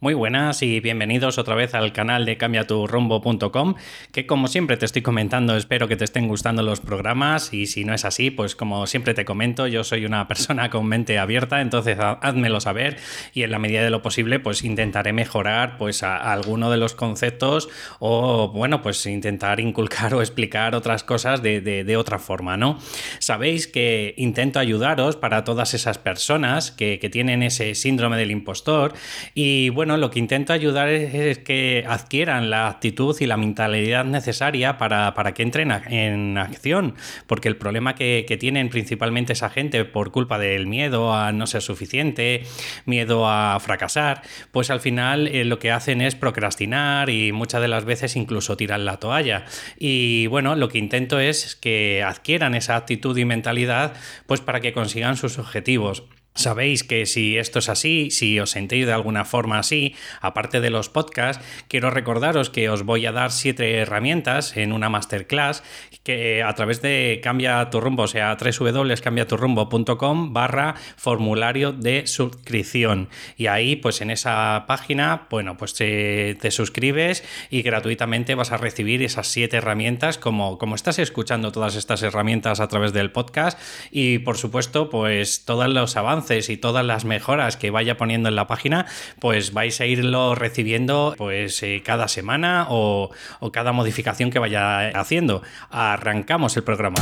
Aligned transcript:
Muy 0.00 0.12
buenas 0.12 0.60
y 0.62 0.80
bienvenidos 0.80 1.38
otra 1.38 1.54
vez 1.54 1.72
al 1.72 1.92
canal 1.92 2.26
de 2.26 2.36
cambiaturrumbo.com, 2.36 3.74
que 4.12 4.26
como 4.26 4.48
siempre 4.48 4.76
te 4.76 4.84
estoy 4.84 5.02
comentando, 5.02 5.56
espero 5.56 5.86
que 5.86 5.96
te 5.96 6.04
estén 6.04 6.26
gustando 6.26 6.62
los 6.62 6.80
programas 6.80 7.54
y 7.54 7.66
si 7.66 7.84
no 7.84 7.94
es 7.94 8.04
así, 8.04 8.30
pues 8.30 8.56
como 8.56 8.86
siempre 8.88 9.14
te 9.14 9.24
comento, 9.24 9.68
yo 9.68 9.84
soy 9.84 10.04
una 10.04 10.26
persona 10.28 10.68
con 10.68 10.86
mente 10.86 11.18
abierta, 11.18 11.60
entonces 11.60 11.96
házmelo 12.00 12.60
saber 12.60 12.98
y 13.32 13.44
en 13.44 13.52
la 13.52 13.60
medida 13.60 13.82
de 13.82 13.90
lo 13.90 14.02
posible 14.02 14.40
pues 14.40 14.64
intentaré 14.64 15.12
mejorar 15.12 15.78
pues 15.78 16.02
alguno 16.02 16.70
de 16.72 16.76
los 16.76 16.94
conceptos 16.94 17.68
o 18.00 18.48
bueno, 18.48 18.82
pues 18.82 19.06
intentar 19.06 19.60
inculcar 19.60 20.12
o 20.12 20.20
explicar 20.20 20.74
otras 20.74 21.04
cosas 21.04 21.40
de, 21.40 21.96
otra 21.96 22.18
forma, 22.18 22.56
¿no? 22.56 22.78
Sabéis 23.20 23.68
que 23.68 24.14
intento 24.18 24.58
ayudaros 24.58 25.14
para 25.16 25.44
todas 25.44 25.72
esas 25.72 25.98
personas 25.98 26.72
que, 26.72 26.98
que 26.98 27.08
tienen 27.08 27.44
ese 27.44 27.76
síndrome 27.76 28.18
del 28.18 28.32
impostor 28.32 28.92
y 29.34 29.68
bueno, 29.70 29.93
lo 29.96 30.10
que 30.10 30.18
intento 30.18 30.52
ayudar 30.52 30.88
es, 30.88 31.38
que 31.38 31.84
adquieran 31.86 32.50
la 32.50 32.68
actitud 32.68 33.16
y 33.20 33.26
la 33.26 33.36
mentalidad 33.36 34.04
necesaria 34.04 34.78
para, 34.78 35.12
que 35.34 35.42
entren 35.42 35.70
en 35.70 36.38
acción, 36.38 36.94
porque 37.26 37.48
el 37.48 37.56
problema 37.56 37.94
que, 37.94 38.24
tienen 38.34 38.68
principalmente 38.68 39.32
esa 39.32 39.48
gente 39.48 39.84
por 39.84 40.10
culpa 40.10 40.38
del 40.38 40.66
miedo 40.66 41.14
a 41.14 41.30
no 41.30 41.46
ser 41.46 41.62
suficiente, 41.62 42.42
miedo 42.84 43.28
a 43.28 43.58
fracasar, 43.60 44.22
pues 44.50 44.70
al 44.70 44.80
final 44.80 45.28
eh, 45.28 45.44
lo 45.44 45.60
que 45.60 45.70
hacen 45.70 46.00
es 46.00 46.16
procrastinar 46.16 47.10
y 47.10 47.30
muchas 47.30 47.60
de 47.60 47.68
las 47.68 47.84
veces 47.84 48.16
incluso 48.16 48.56
tiran 48.56 48.84
la 48.84 48.98
toalla. 48.98 49.44
Y 49.78 50.26
bueno, 50.26 50.56
lo 50.56 50.68
que 50.68 50.78
intento 50.78 51.20
es 51.20 51.54
que 51.54 52.02
adquieran 52.02 52.54
esa 52.54 52.74
actitud 52.74 53.16
y 53.16 53.24
mentalidad 53.24 53.94
pues 54.26 54.40
para 54.40 54.60
que 54.60 54.72
consigan 54.72 55.16
sus 55.16 55.38
objetivos. 55.38 56.04
Sabéis 56.36 56.82
que 56.82 57.06
si 57.06 57.38
esto 57.38 57.60
es 57.60 57.68
así, 57.68 58.10
si 58.10 58.40
os 58.40 58.50
sentís 58.50 58.86
de 58.86 58.92
alguna 58.92 59.24
forma 59.24 59.60
así, 59.60 59.94
aparte 60.20 60.60
de 60.60 60.68
los 60.68 60.88
podcasts, 60.88 61.44
quiero 61.68 61.90
recordaros 61.90 62.50
que 62.50 62.68
os 62.68 62.82
voy 62.82 63.06
a 63.06 63.12
dar 63.12 63.30
siete 63.30 63.76
herramientas 63.76 64.56
en 64.56 64.72
una 64.72 64.88
masterclass 64.88 65.62
que 66.02 66.42
a 66.42 66.52
través 66.54 66.82
de 66.82 67.20
Cambia 67.22 67.70
tu 67.70 67.80
rumbo, 67.80 68.02
o 68.02 68.08
sea, 68.08 68.36
www.cambiaturrumbo.com 68.36 70.32
barra 70.32 70.74
formulario 70.96 71.70
de 71.70 72.08
suscripción. 72.08 73.10
Y 73.36 73.46
ahí, 73.46 73.76
pues 73.76 74.00
en 74.00 74.10
esa 74.10 74.64
página, 74.66 75.28
bueno, 75.30 75.56
pues 75.56 75.74
te, 75.74 76.34
te, 76.40 76.50
suscribes 76.50 77.22
y 77.48 77.62
gratuitamente 77.62 78.34
vas 78.34 78.50
a 78.50 78.56
recibir 78.56 79.04
esas 79.04 79.28
siete 79.28 79.58
herramientas 79.58 80.18
como, 80.18 80.58
como 80.58 80.74
estás 80.74 80.98
escuchando 80.98 81.52
todas 81.52 81.76
estas 81.76 82.02
herramientas 82.02 82.58
a 82.58 82.66
través 82.66 82.92
del 82.92 83.12
podcast 83.12 83.56
y 83.92 84.18
por 84.18 84.36
supuesto, 84.36 84.90
pues 84.90 85.44
todos 85.44 85.68
los 85.68 85.96
avances 85.96 86.23
y 86.30 86.56
todas 86.56 86.84
las 86.84 87.04
mejoras 87.04 87.56
que 87.56 87.70
vaya 87.70 87.96
poniendo 87.96 88.28
en 88.28 88.36
la 88.36 88.46
página, 88.46 88.86
pues 89.20 89.52
vais 89.52 89.80
a 89.80 89.86
irlo 89.86 90.34
recibiendo 90.34 91.14
pues 91.18 91.62
eh, 91.62 91.82
cada 91.84 92.08
semana 92.08 92.66
o, 92.70 93.10
o 93.40 93.52
cada 93.52 93.72
modificación 93.72 94.30
que 94.30 94.38
vaya 94.38 94.88
haciendo. 94.88 95.42
Arrancamos 95.70 96.56
el 96.56 96.64
programa. 96.64 97.00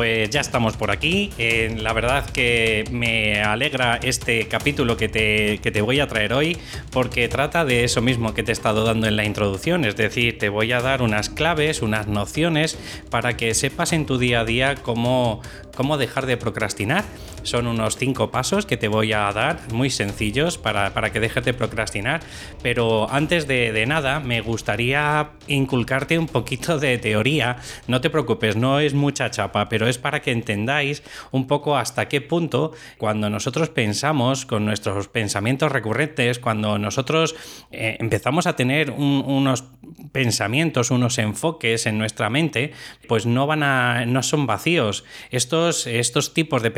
Pues 0.00 0.30
ya 0.30 0.40
estamos 0.40 0.78
por 0.78 0.90
aquí. 0.90 1.30
Eh, 1.36 1.76
la 1.78 1.92
verdad 1.92 2.24
que 2.30 2.84
me 2.90 3.42
alegra 3.42 4.00
este 4.02 4.48
capítulo 4.48 4.96
que 4.96 5.10
te, 5.10 5.58
que 5.58 5.70
te 5.70 5.82
voy 5.82 6.00
a 6.00 6.08
traer 6.08 6.32
hoy 6.32 6.56
porque 6.90 7.28
trata 7.28 7.66
de 7.66 7.84
eso 7.84 8.00
mismo 8.00 8.32
que 8.32 8.42
te 8.42 8.50
he 8.50 8.54
estado 8.54 8.82
dando 8.82 9.08
en 9.08 9.16
la 9.16 9.26
introducción. 9.26 9.84
Es 9.84 9.96
decir, 9.96 10.38
te 10.38 10.48
voy 10.48 10.72
a 10.72 10.80
dar 10.80 11.02
unas 11.02 11.28
claves, 11.28 11.82
unas 11.82 12.06
nociones 12.06 12.78
para 13.10 13.36
que 13.36 13.52
sepas 13.52 13.92
en 13.92 14.06
tu 14.06 14.16
día 14.16 14.40
a 14.40 14.44
día 14.46 14.76
cómo, 14.76 15.42
cómo 15.76 15.98
dejar 15.98 16.24
de 16.24 16.38
procrastinar. 16.38 17.04
Son 17.42 17.66
unos 17.66 17.96
cinco 17.96 18.30
pasos 18.30 18.66
que 18.66 18.76
te 18.76 18.88
voy 18.88 19.12
a 19.12 19.32
dar, 19.32 19.58
muy 19.72 19.90
sencillos, 19.90 20.58
para, 20.58 20.92
que 21.12 21.20
dejes 21.20 21.44
de 21.44 21.54
procrastinar. 21.54 22.20
Pero 22.62 23.10
antes 23.10 23.46
de, 23.46 23.72
de, 23.72 23.86
nada, 23.86 24.20
me 24.20 24.40
gustaría 24.40 25.30
inculcarte 25.46 26.18
un 26.18 26.26
poquito 26.26 26.78
de 26.78 26.98
teoría. 26.98 27.56
No 27.86 28.00
te 28.00 28.10
preocupes, 28.10 28.56
no 28.56 28.80
es 28.80 28.94
mucha 28.94 29.30
chapa, 29.30 29.68
pero 29.68 29.88
es 29.88 29.98
para 29.98 30.20
que 30.20 30.32
entendáis 30.32 31.02
un 31.30 31.46
poco 31.46 31.76
hasta 31.76 32.08
qué 32.08 32.20
punto 32.20 32.72
cuando 32.98 33.30
nosotros 33.30 33.68
pensamos 33.68 34.46
con 34.46 34.64
nuestros 34.64 35.08
pensamientos 35.08 35.72
recurrentes, 35.72 36.38
cuando 36.38 36.78
nosotros 36.78 37.34
eh, 37.70 37.96
empezamos 38.00 38.46
a 38.46 38.56
tener 38.56 38.90
unos 38.90 39.64
pensamientos, 40.12 40.90
unos 40.90 41.18
enfoques 41.18 41.86
en 41.86 41.98
nuestra 41.98 42.30
mente, 42.30 42.72
pues 43.08 43.26
no 43.26 43.46
van 43.46 43.62
a, 43.62 44.06
no 44.06 44.22
son 44.22 44.46
vacíos. 44.46 45.04
Estos, 45.30 45.86
estos 45.86 46.34
tipos 46.34 46.62
de 46.62 46.70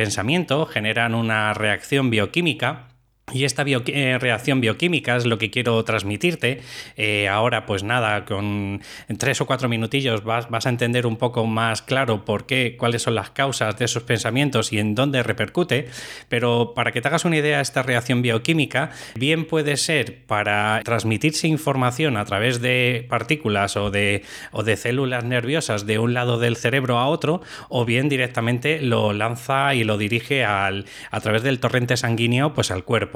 generan 0.67 1.15
una 1.15 1.55
reacción 1.55 2.11
bioquímica 2.11 2.92
y 3.31 3.45
esta 3.45 3.65
eh, 3.67 4.19
reacción 4.19 4.61
bioquímica 4.61 5.17
es 5.17 5.25
lo 5.25 5.39
que 5.39 5.51
quiero 5.51 5.83
transmitirte. 5.85 6.61
Eh, 6.97 7.29
ahora, 7.29 7.65
pues 7.67 7.83
nada, 7.83 8.25
con 8.25 8.83
tres 9.17 9.41
o 9.41 9.47
cuatro 9.47 9.69
minutillos 9.69 10.25
vas, 10.25 10.67
a 10.67 10.69
entender 10.69 11.07
un 11.07 11.17
poco 11.17 11.47
más 11.47 11.83
claro 11.83 12.25
por 12.25 12.47
qué, 12.47 12.77
cuáles 12.77 13.03
son 13.03 13.15
las 13.15 13.31
causas 13.31 13.79
de 13.79 13.85
esos 13.87 14.03
pensamientos 14.03 14.73
y 14.73 14.81
en 14.81 14.95
dónde 14.95 15.23
repercute. 15.23 15.89
Pero 16.29 16.75
para 16.75 16.93
que 16.93 17.01
te 17.01 17.09
hagas 17.09 17.25
una 17.25 17.37
idea, 17.37 17.61
esta 17.61 17.83
reacción 17.83 18.23
bioquímica 18.23 18.91
bien 19.15 19.47
puede 19.47 19.77
ser 19.77 20.25
para 20.27 20.81
transmitirse 20.85 21.47
información 21.49 22.17
a 22.17 22.25
través 22.25 22.61
de 22.61 23.07
partículas 23.09 23.77
o 23.77 23.91
de, 23.91 24.25
o 24.51 24.63
de 24.63 24.77
células 24.77 25.25
nerviosas 25.25 25.87
de 25.87 25.99
un 25.99 26.13
lado 26.13 26.39
del 26.39 26.57
cerebro 26.57 26.99
a 26.99 27.07
otro, 27.07 27.41
o 27.69 27.85
bien 27.87 28.09
directamente 28.09 28.83
lo 28.83 29.13
lanza 29.13 29.75
y 29.75 29.85
lo 29.85 29.97
dirige 29.97 30.45
al, 30.45 30.85
a 31.11 31.21
través 31.21 31.43
del 31.45 31.61
torrente 31.61 31.97
sanguíneo 31.97 32.53
pues 32.53 32.71
al 32.71 32.85
cuerpo. 32.85 33.12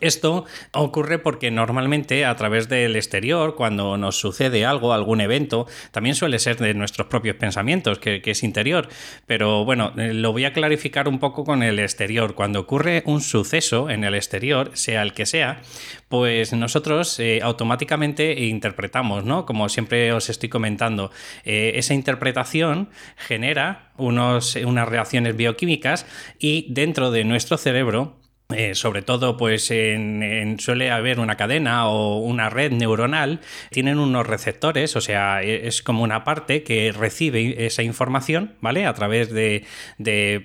Esto 0.00 0.44
ocurre 0.72 1.18
porque 1.18 1.50
normalmente 1.50 2.24
a 2.24 2.36
través 2.36 2.68
del 2.68 2.94
exterior, 2.94 3.56
cuando 3.56 3.98
nos 3.98 4.16
sucede 4.16 4.64
algo, 4.64 4.92
algún 4.92 5.20
evento, 5.20 5.66
también 5.90 6.14
suele 6.14 6.38
ser 6.38 6.56
de 6.58 6.72
nuestros 6.72 7.08
propios 7.08 7.34
pensamientos, 7.34 7.98
que, 7.98 8.22
es 8.24 8.44
interior. 8.44 8.88
Pero 9.26 9.64
bueno, 9.64 9.92
eh, 9.98 10.14
lo 10.14 10.30
voy 10.30 10.44
a 10.44 10.52
clarificar 10.52 11.08
un 11.08 11.18
poco 11.18 11.42
con 11.42 11.64
el 11.64 11.80
exterior. 11.80 12.36
Cuando 12.36 12.60
ocurre 12.60 13.02
un 13.06 13.20
suceso 13.20 13.90
en 13.90 14.04
el 14.04 14.14
exterior, 14.14 14.70
sea 14.74 15.02
el 15.02 15.14
que 15.14 15.26
sea, 15.26 15.62
pues 16.08 16.52
nosotros 16.52 17.18
eh, 17.18 17.40
automáticamente 17.42 18.44
interpretamos, 18.44 19.24
¿no? 19.24 19.46
Como 19.46 19.68
siempre 19.68 20.12
os 20.12 20.30
estoy 20.30 20.48
comentando, 20.48 21.10
eh, 21.44 21.72
esa 21.74 21.94
interpretación 21.94 22.88
genera 23.16 23.90
unos, 23.96 24.54
unas 24.54 24.88
reacciones 24.88 25.36
bioquímicas 25.36 26.06
y 26.38 26.72
dentro 26.72 27.10
de 27.10 27.24
nuestro 27.24 27.56
cerebro 27.56 28.16
eh, 28.54 28.74
sobre 28.74 29.02
todo, 29.02 29.36
pues 29.36 29.70
en, 29.70 30.56
suele 30.58 30.90
haber 30.90 31.20
una 31.20 31.36
cadena 31.36 31.86
o 31.86 32.16
una 32.16 32.48
red 32.48 32.72
neuronal, 32.72 33.40
tienen 33.70 33.98
unos 33.98 34.26
receptores, 34.26 34.96
o 34.96 35.02
sea, 35.02 35.42
e, 35.42 35.68
es 35.68 35.82
como 35.82 36.02
una 36.02 36.24
parte 36.24 36.62
que 36.62 36.90
recibe 36.92 37.66
esa 37.66 37.82
información, 37.82 38.54
¿vale? 38.62 38.86
A 38.86 38.94
través 38.94 39.30
de, 39.30 39.66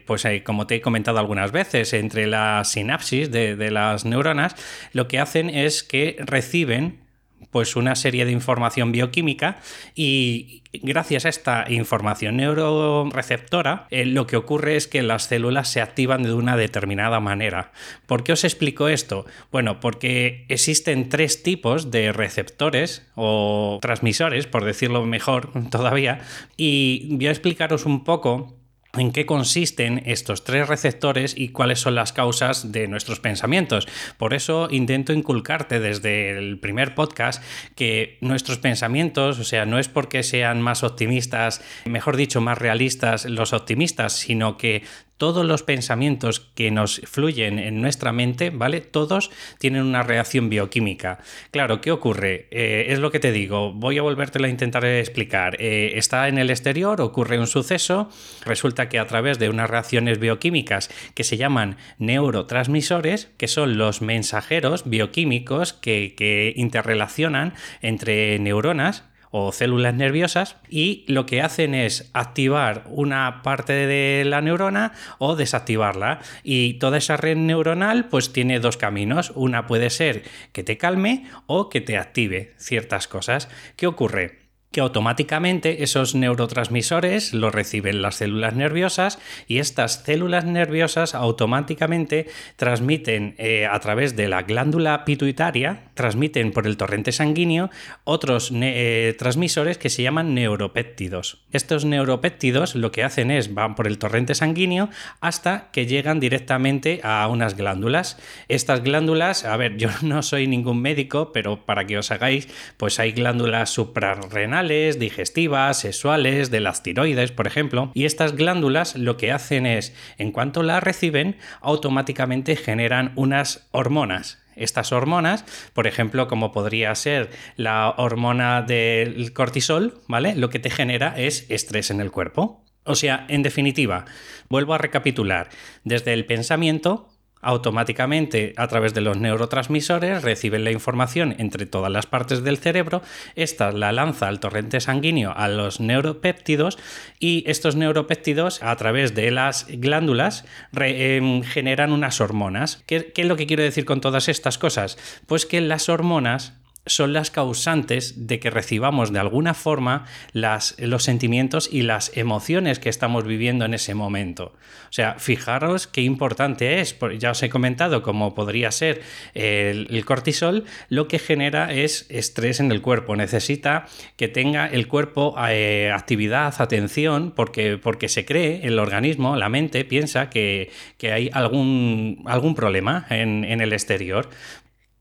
pues 0.06 0.25
eh, 0.25 0.44
como 0.44 0.68
te 0.68 0.75
he 0.75 0.81
comentado 0.81 1.18
algunas 1.18 1.53
veces, 1.53 1.94
entre 1.94 2.28
la 2.28 2.66
sinapsis 2.66 3.31
de, 3.31 3.56
de 3.56 3.72
las 3.72 4.03
neuronas, 4.03 4.58
lo 4.92 5.08
que 5.08 5.19
hacen 5.19 5.50
es 5.50 5.81
que 5.81 6.18
reciben 6.19 7.03
pues 7.52 7.76
una 7.76 7.96
serie 7.96 8.26
de 8.26 8.31
información 8.31 8.92
bioquímica 8.92 9.58
y 9.96 10.64
gracias 10.74 11.26
a 11.26 11.30
esta 11.30 11.66
información 11.70 12.38
neuroreceptora 12.38 13.88
eh, 13.92 14.06
lo 14.06 14.28
que 14.28 14.38
ocurre 14.38 14.76
es 14.76 14.88
que 14.88 15.04
las 15.04 15.24
células 15.24 15.70
se 15.70 15.81
activan 15.81 16.24
de 16.24 16.34
una 16.34 16.58
determinada 16.58 17.20
manera. 17.20 17.72
¿Por 18.08 18.24
qué 18.24 18.34
os 18.34 18.44
explico 18.44 18.88
esto? 18.88 19.26
Bueno, 19.52 19.80
porque 19.80 20.45
existen 20.50 21.10
tres 21.10 21.44
tipos 21.44 21.92
de 21.92 22.12
receptores 22.12 23.07
o 23.16 23.80
transmisores, 23.81 24.48
por 24.48 24.66
decirlo 24.66 25.06
mejor 25.06 25.51
todavía, 25.69 26.22
y 26.57 27.16
voy 27.16 27.28
a 27.28 27.31
explicaros 27.31 27.86
un 27.86 28.04
poco 28.04 28.62
en 28.95 29.12
qué 29.12 29.25
consisten 29.25 30.04
estos 30.06 30.44
tres 30.44 30.68
receptores 30.68 31.34
y 31.36 31.50
cuáles 31.50 31.80
son 31.80 31.95
las 31.95 32.13
causas 32.13 32.72
de 32.72 32.88
nuestros 32.88 33.19
pensamientos. 33.19 33.88
Por 34.18 34.36
eso 34.36 34.68
intento 34.69 35.13
inculcarte 35.13 35.80
desde 35.80 36.38
el 36.38 36.60
primer 36.60 36.94
podcast 36.94 37.44
que 37.75 38.19
nuestros 38.22 38.60
pensamientos, 38.60 39.40
o 39.40 39.44
sea, 39.44 39.66
no 39.66 39.80
es 39.80 39.88
porque 39.88 40.22
sean 40.22 40.62
más 40.62 40.84
optimistas, 40.84 41.63
mejor 41.86 42.18
dicho, 42.18 42.40
más 42.40 42.60
realistas 42.60 43.25
los 43.25 43.54
optimistas, 43.54 44.13
sino 44.13 44.57
que 44.57 44.84
todos 45.18 45.45
los 45.45 45.63
pensamientos 45.63 46.39
que 46.39 46.71
nos 46.71 47.01
fluyen 47.06 47.60
en 47.60 47.81
nuestra 47.81 48.12
mente, 48.12 48.50
¿vale? 48.50 48.81
Todos 48.81 49.31
tienen 49.60 49.83
una 49.83 50.04
reacción 50.04 50.50
bioquímica. 50.50 51.19
Claro, 51.51 51.81
¿qué 51.81 51.92
ocurre? 51.92 52.48
Eh, 52.51 52.88
es 52.89 53.00
lo 53.00 53.12
que 53.12 53.19
te 53.19 53.31
digo, 53.31 53.74
voy 53.74 53.98
a 53.98 54.01
volvértelo 54.01 54.45
a 54.45 54.50
intentar 54.50 54.86
explicar. 54.86 55.56
Eh, 55.60 55.94
está 55.95 56.27
en 56.27 56.38
el 56.38 56.50
exterior, 56.50 57.00
ocurre 57.01 57.39
un 57.39 57.48
suceso, 57.48 58.10
resulta 58.45 58.89
que 58.89 59.00
a 59.00 59.07
través 59.07 59.39
de 59.39 59.50
unas 59.50 59.69
reacciones 59.69 60.19
bioquímicas 60.19 60.89
que 61.15 61.24
se 61.24 61.38
llaman 61.38 61.77
neurotransmisores, 62.00 63.31
que 63.38 63.48
son 63.48 63.77
los 63.77 64.01
mensajeros 64.01 64.89
bioquímicos 64.89 65.74
que, 65.74 66.15
que 66.18 66.54
interrelacionan 66.56 67.54
entre 67.81 68.39
neuronas, 68.39 69.06
o 69.35 69.51
células 69.51 69.95
nerviosas 69.95 70.57
y 70.69 71.06
lo 71.07 71.25
que 71.25 71.41
hacen 71.41 71.74
es 71.74 72.12
activar 72.13 72.83
una 72.88 73.41
parte 73.41 73.74
de 73.74 74.24
la 74.25 74.41
neurona 74.41 74.94
o 75.18 75.35
desactivarla. 75.35 76.19
Y 76.44 76.75
toda 76.75 77.00
esa 77.00 77.18
red 77.18 77.35
neuronal 77.35 78.09
pues 78.09 78.31
tiene 78.31 78.59
dos 78.59 78.77
caminos. 78.77 79.31
Una 79.33 79.65
puede 79.65 79.89
ser 79.89 80.21
que 80.51 80.63
te 80.63 80.77
calme 80.77 81.25
o 81.47 81.69
que 81.69 81.81
te 81.81 81.97
active 81.97 82.53
ciertas 82.57 83.07
cosas. 83.07 83.50
¿Qué 83.75 83.88
ocurre? 83.88 84.43
Que 84.74 84.81
automáticamente 84.81 85.84
esos 85.84 86.16
neurotransmisores 86.16 87.34
los 87.34 87.54
reciben 87.54 88.02
las 88.02 88.16
células 88.16 88.56
nerviosas 88.56 89.20
y 89.48 89.60
estas 89.60 90.04
células 90.04 90.46
nerviosas 90.46 91.14
automáticamente 91.14 92.28
transmiten 92.56 93.36
eh, 93.38 93.68
a 93.68 93.80
través 93.80 94.16
de 94.16 94.28
la 94.28 94.42
glándula 94.42 95.06
pituitaria, 95.06 95.92
transmiten 95.94 96.52
por 96.52 96.66
el 96.66 96.75
torrente 96.75 97.12
sanguíneo 97.12 97.70
otros 98.04 98.52
eh, 98.52 99.16
transmisores 99.18 99.78
que 99.78 99.92
se 99.92 100.02
llaman 100.02 100.34
neuropéptidos. 100.34 101.44
Estos 101.52 101.86
neuropéptidos 101.86 102.74
lo 102.74 102.92
que 102.92 103.04
hacen 103.04 103.30
es 103.30 103.54
van 103.54 103.75
por 103.75 103.86
el 103.86 104.00
torrente 104.00 104.34
sanguíneo 104.34 104.90
hasta 105.22 105.70
que 105.72 105.86
llegan 105.86 106.20
directamente 106.20 107.00
a 107.04 107.28
unas 107.28 107.56
glándulas. 107.56 108.18
Estas 108.48 108.81
glándulas, 108.81 109.46
a 109.46 109.56
ver, 109.56 109.78
yo 109.78 109.90
no 110.02 110.24
soy 110.24 110.48
ningún 110.48 110.81
médico, 110.81 111.31
pero 111.31 111.64
para 111.64 111.86
que 111.86 112.00
os 112.00 112.10
hagáis, 112.10 112.48
pues 112.78 113.00
hay 113.00 113.12
glándulas 113.12 113.70
suprarrenales 113.70 114.62
digestivas, 114.68 115.80
sexuales, 115.80 116.51
de 116.51 116.60
las 116.60 116.83
tiroides, 116.83 117.31
por 117.31 117.48
ejemplo. 117.48 117.92
Y 117.94 118.06
estas 118.06 118.36
glándulas 118.36 118.95
lo 118.95 119.18
que 119.18 119.31
hacen 119.31 119.65
es, 119.65 119.94
en 120.18 120.31
cuanto 120.31 120.63
la 120.63 120.80
reciben, 120.80 121.38
automáticamente 121.62 122.56
generan 122.56 123.12
unas 123.15 123.68
hormonas. 123.71 124.39
Estas 124.56 124.92
hormonas, 124.92 125.45
por 125.74 125.88
ejemplo, 125.88 126.27
como 126.27 126.51
podría 126.51 126.94
ser 126.95 127.31
la 127.56 127.89
hormona 127.98 128.62
del 128.62 129.33
cortisol, 129.33 130.01
¿vale? 130.07 130.36
Lo 130.36 130.50
que 130.50 130.60
te 130.60 130.69
genera 130.69 131.15
es 131.18 131.45
estrés 131.50 131.89
en 131.92 132.00
el 132.00 132.12
cuerpo. 132.12 132.63
O 132.86 132.95
sea, 132.95 133.25
en 133.30 133.44
definitiva, 133.44 134.06
vuelvo 134.50 134.74
a 134.74 134.77
recapitular, 134.77 135.50
desde 135.83 136.13
el 136.13 136.25
pensamiento 136.25 137.12
automáticamente 137.44 138.54
a 138.57 138.68
través 138.68 138.94
de 138.94 139.01
los 139.01 139.18
neurotransmisores 139.18 140.24
reciben 140.24 140.63
la 140.63 140.72
información 140.72 141.36
entre 141.38 141.66
todas 141.66 141.92
las 141.92 142.06
partes 142.06 142.44
del 142.44 142.57
cerebro, 142.57 143.01
esta 143.36 143.72
la 143.72 143.92
lanza 143.92 144.28
al 144.28 144.40
torrente 144.40 144.80
sanguíneo 144.80 145.34
a 145.36 145.48
los 145.48 145.80
neuropéptidos 145.80 146.78
y 147.19 147.44
estos 147.48 147.75
neuropéptidos 147.75 148.63
a 148.63 148.75
través 148.75 149.13
de 149.13 149.31
las 149.31 149.68
glándulas 149.68 150.45
em, 150.75 151.44
generan 151.44 151.92
unas 151.92 152.22
hormonas. 152.22 152.84
¿Qué 152.88 153.12
es 153.16 153.25
lo 153.25 153.36
que 153.36 153.48
quiero 153.48 153.63
decir 153.63 153.86
con 153.86 154.01
todas 154.01 154.30
estas 154.30 154.57
cosas? 154.57 154.98
Pues 155.28 155.46
que 155.46 155.62
las 155.62 155.89
hormonas 155.89 156.54
son 156.85 157.13
las 157.13 157.31
causantes 157.31 158.27
de 158.27 158.39
que 158.39 158.50
recibamos 158.50 159.13
de 159.13 159.19
alguna 159.19 159.53
forma 159.53 160.06
los 160.33 161.03
sentimientos 161.03 161.69
y 161.71 161.83
las 161.83 162.15
emociones 162.18 162.80
que 162.80 162.89
estamos 162.89 163.25
viviendo 163.25 163.65
en 163.65 163.74
ese 163.74 163.94
momento. 163.94 164.53
O 164.89 164.95
sea, 164.95 165.15
fijaros 165.18 165.88
qué 165.88 166.01
importante 166.01 166.81
es, 166.81 166.95
ya 167.18 167.31
os 167.31 167.41
he 167.41 167.50
comentado 167.50 168.03
cómo 168.03 168.35
podría 168.35 168.71
ser 168.71 169.01
el, 169.33 170.03
cortisol, 170.06 170.65
lo 170.89 171.07
que 171.07 171.19
genera 171.19 171.74
es 171.74 172.06
estrés 172.09 172.59
en 172.59 172.71
el 172.71 172.81
cuerpo, 172.81 173.15
necesita 173.15 173.88
que 174.18 174.27
tenga 174.27 174.68
el 174.68 174.88
cuerpo 174.88 175.36
eh, 175.50 175.91
actividad, 175.94 176.53
atención, 176.59 177.31
porque, 177.36 177.77
porque 177.77 178.09
se 178.09 178.25
cree, 178.25 178.62
el 178.68 178.77
organismo, 178.77 179.36
la 179.36 179.50
mente 179.50 179.86
piensa 179.86 180.29
que, 180.29 180.71
hay 181.01 181.29
algún, 181.33 182.24
algún 182.27 182.56
problema 182.56 183.06
en, 183.09 183.44
en 183.44 183.62
el 183.62 183.74
exterior. 183.74 184.29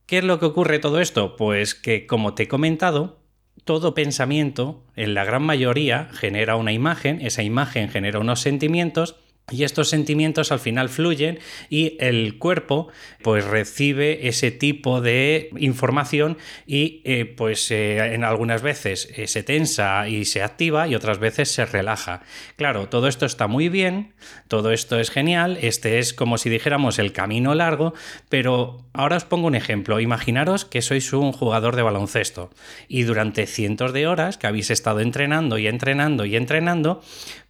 ¿Qué 0.07 0.19
es 0.19 0.25
lo 0.25 0.39
que 0.39 0.47
ocurre 0.47 0.79
todo 0.79 1.01
esto? 1.01 1.37
Pues 1.37 1.75
que, 1.75 2.07
como 2.07 2.35
te 2.35 2.45
he 2.45 2.49
comentado, 2.49 3.21
todo 3.65 3.95
pensamiento, 3.95 4.83
en 4.97 5.15
la 5.15 5.25
gran 5.25 5.43
mayoría, 5.43 6.09
genera 6.13 6.57
una 6.57 6.73
imagen, 6.73 7.21
esa 7.21 7.43
imagen 7.43 7.89
genera 7.89 8.19
unos 8.19 8.41
sentimientos 8.41 9.17
y 9.53 9.65
estos 9.65 9.89
sentimientos 9.89 10.53
al 10.53 10.61
final 10.61 10.89
fluyen 10.89 11.39
y 11.69 11.97
el 12.01 12.39
cuerpo 12.39 12.89
pues 13.23 13.45
recibe 13.45 14.29
ese 14.29 14.51
tipo 14.51 15.01
de 15.01 15.51
información 15.59 16.39
y 16.67 17.03
eh, 17.05 17.25
pues 17.25 17.71
eh, 17.71 18.15
en 18.15 18.25
algunas 18.25 18.63
veces 18.63 19.09
eh, 19.17 19.27
se 19.27 19.43
tensa 19.43 20.09
y 20.09 20.25
se 20.25 20.43
activa 20.43 20.89
y 20.89 20.95
otras 20.95 21.19
veces 21.19 21.51
se 21.51 21.65
relaja. 21.65 22.23
Claro, 22.57 22.89
todo 22.89 23.09
esto 23.09 23.27
está 23.27 23.47
muy 23.47 23.69
bien, 23.69 24.15
todo 24.49 24.73
esto 24.73 24.99
es 24.99 25.11
genial, 25.11 25.59
este 25.61 25.99
es 25.99 26.15
como 26.15 26.39
si 26.39 26.51
dijéramos 26.51 26.99
el 26.99 27.13
camino 27.13 27.55
largo, 27.55 27.95
pero 28.29 28.85
ahora 28.93 29.17
os 29.17 29.25
pongo 29.25 29.47
un 29.47 29.55
ejemplo. 29.55 30.01
Imaginaros 30.01 30.65
que 30.65 30.83
sois 30.83 31.13
un 31.13 31.33
jugador 31.33 31.77
de 31.77 31.83
baloncesto 31.83 32.51
y 32.89 33.03
durante 33.03 33.47
cientos 33.47 33.93
de 33.93 34.07
horas 34.07 34.39
que 34.39 34.47
habéis 34.47 34.71
estado 34.71 35.01
entrenando 35.01 35.59
y 35.59 35.67
entrenando 35.67 36.25
y 36.25 36.37
entrenando, 36.37 37.03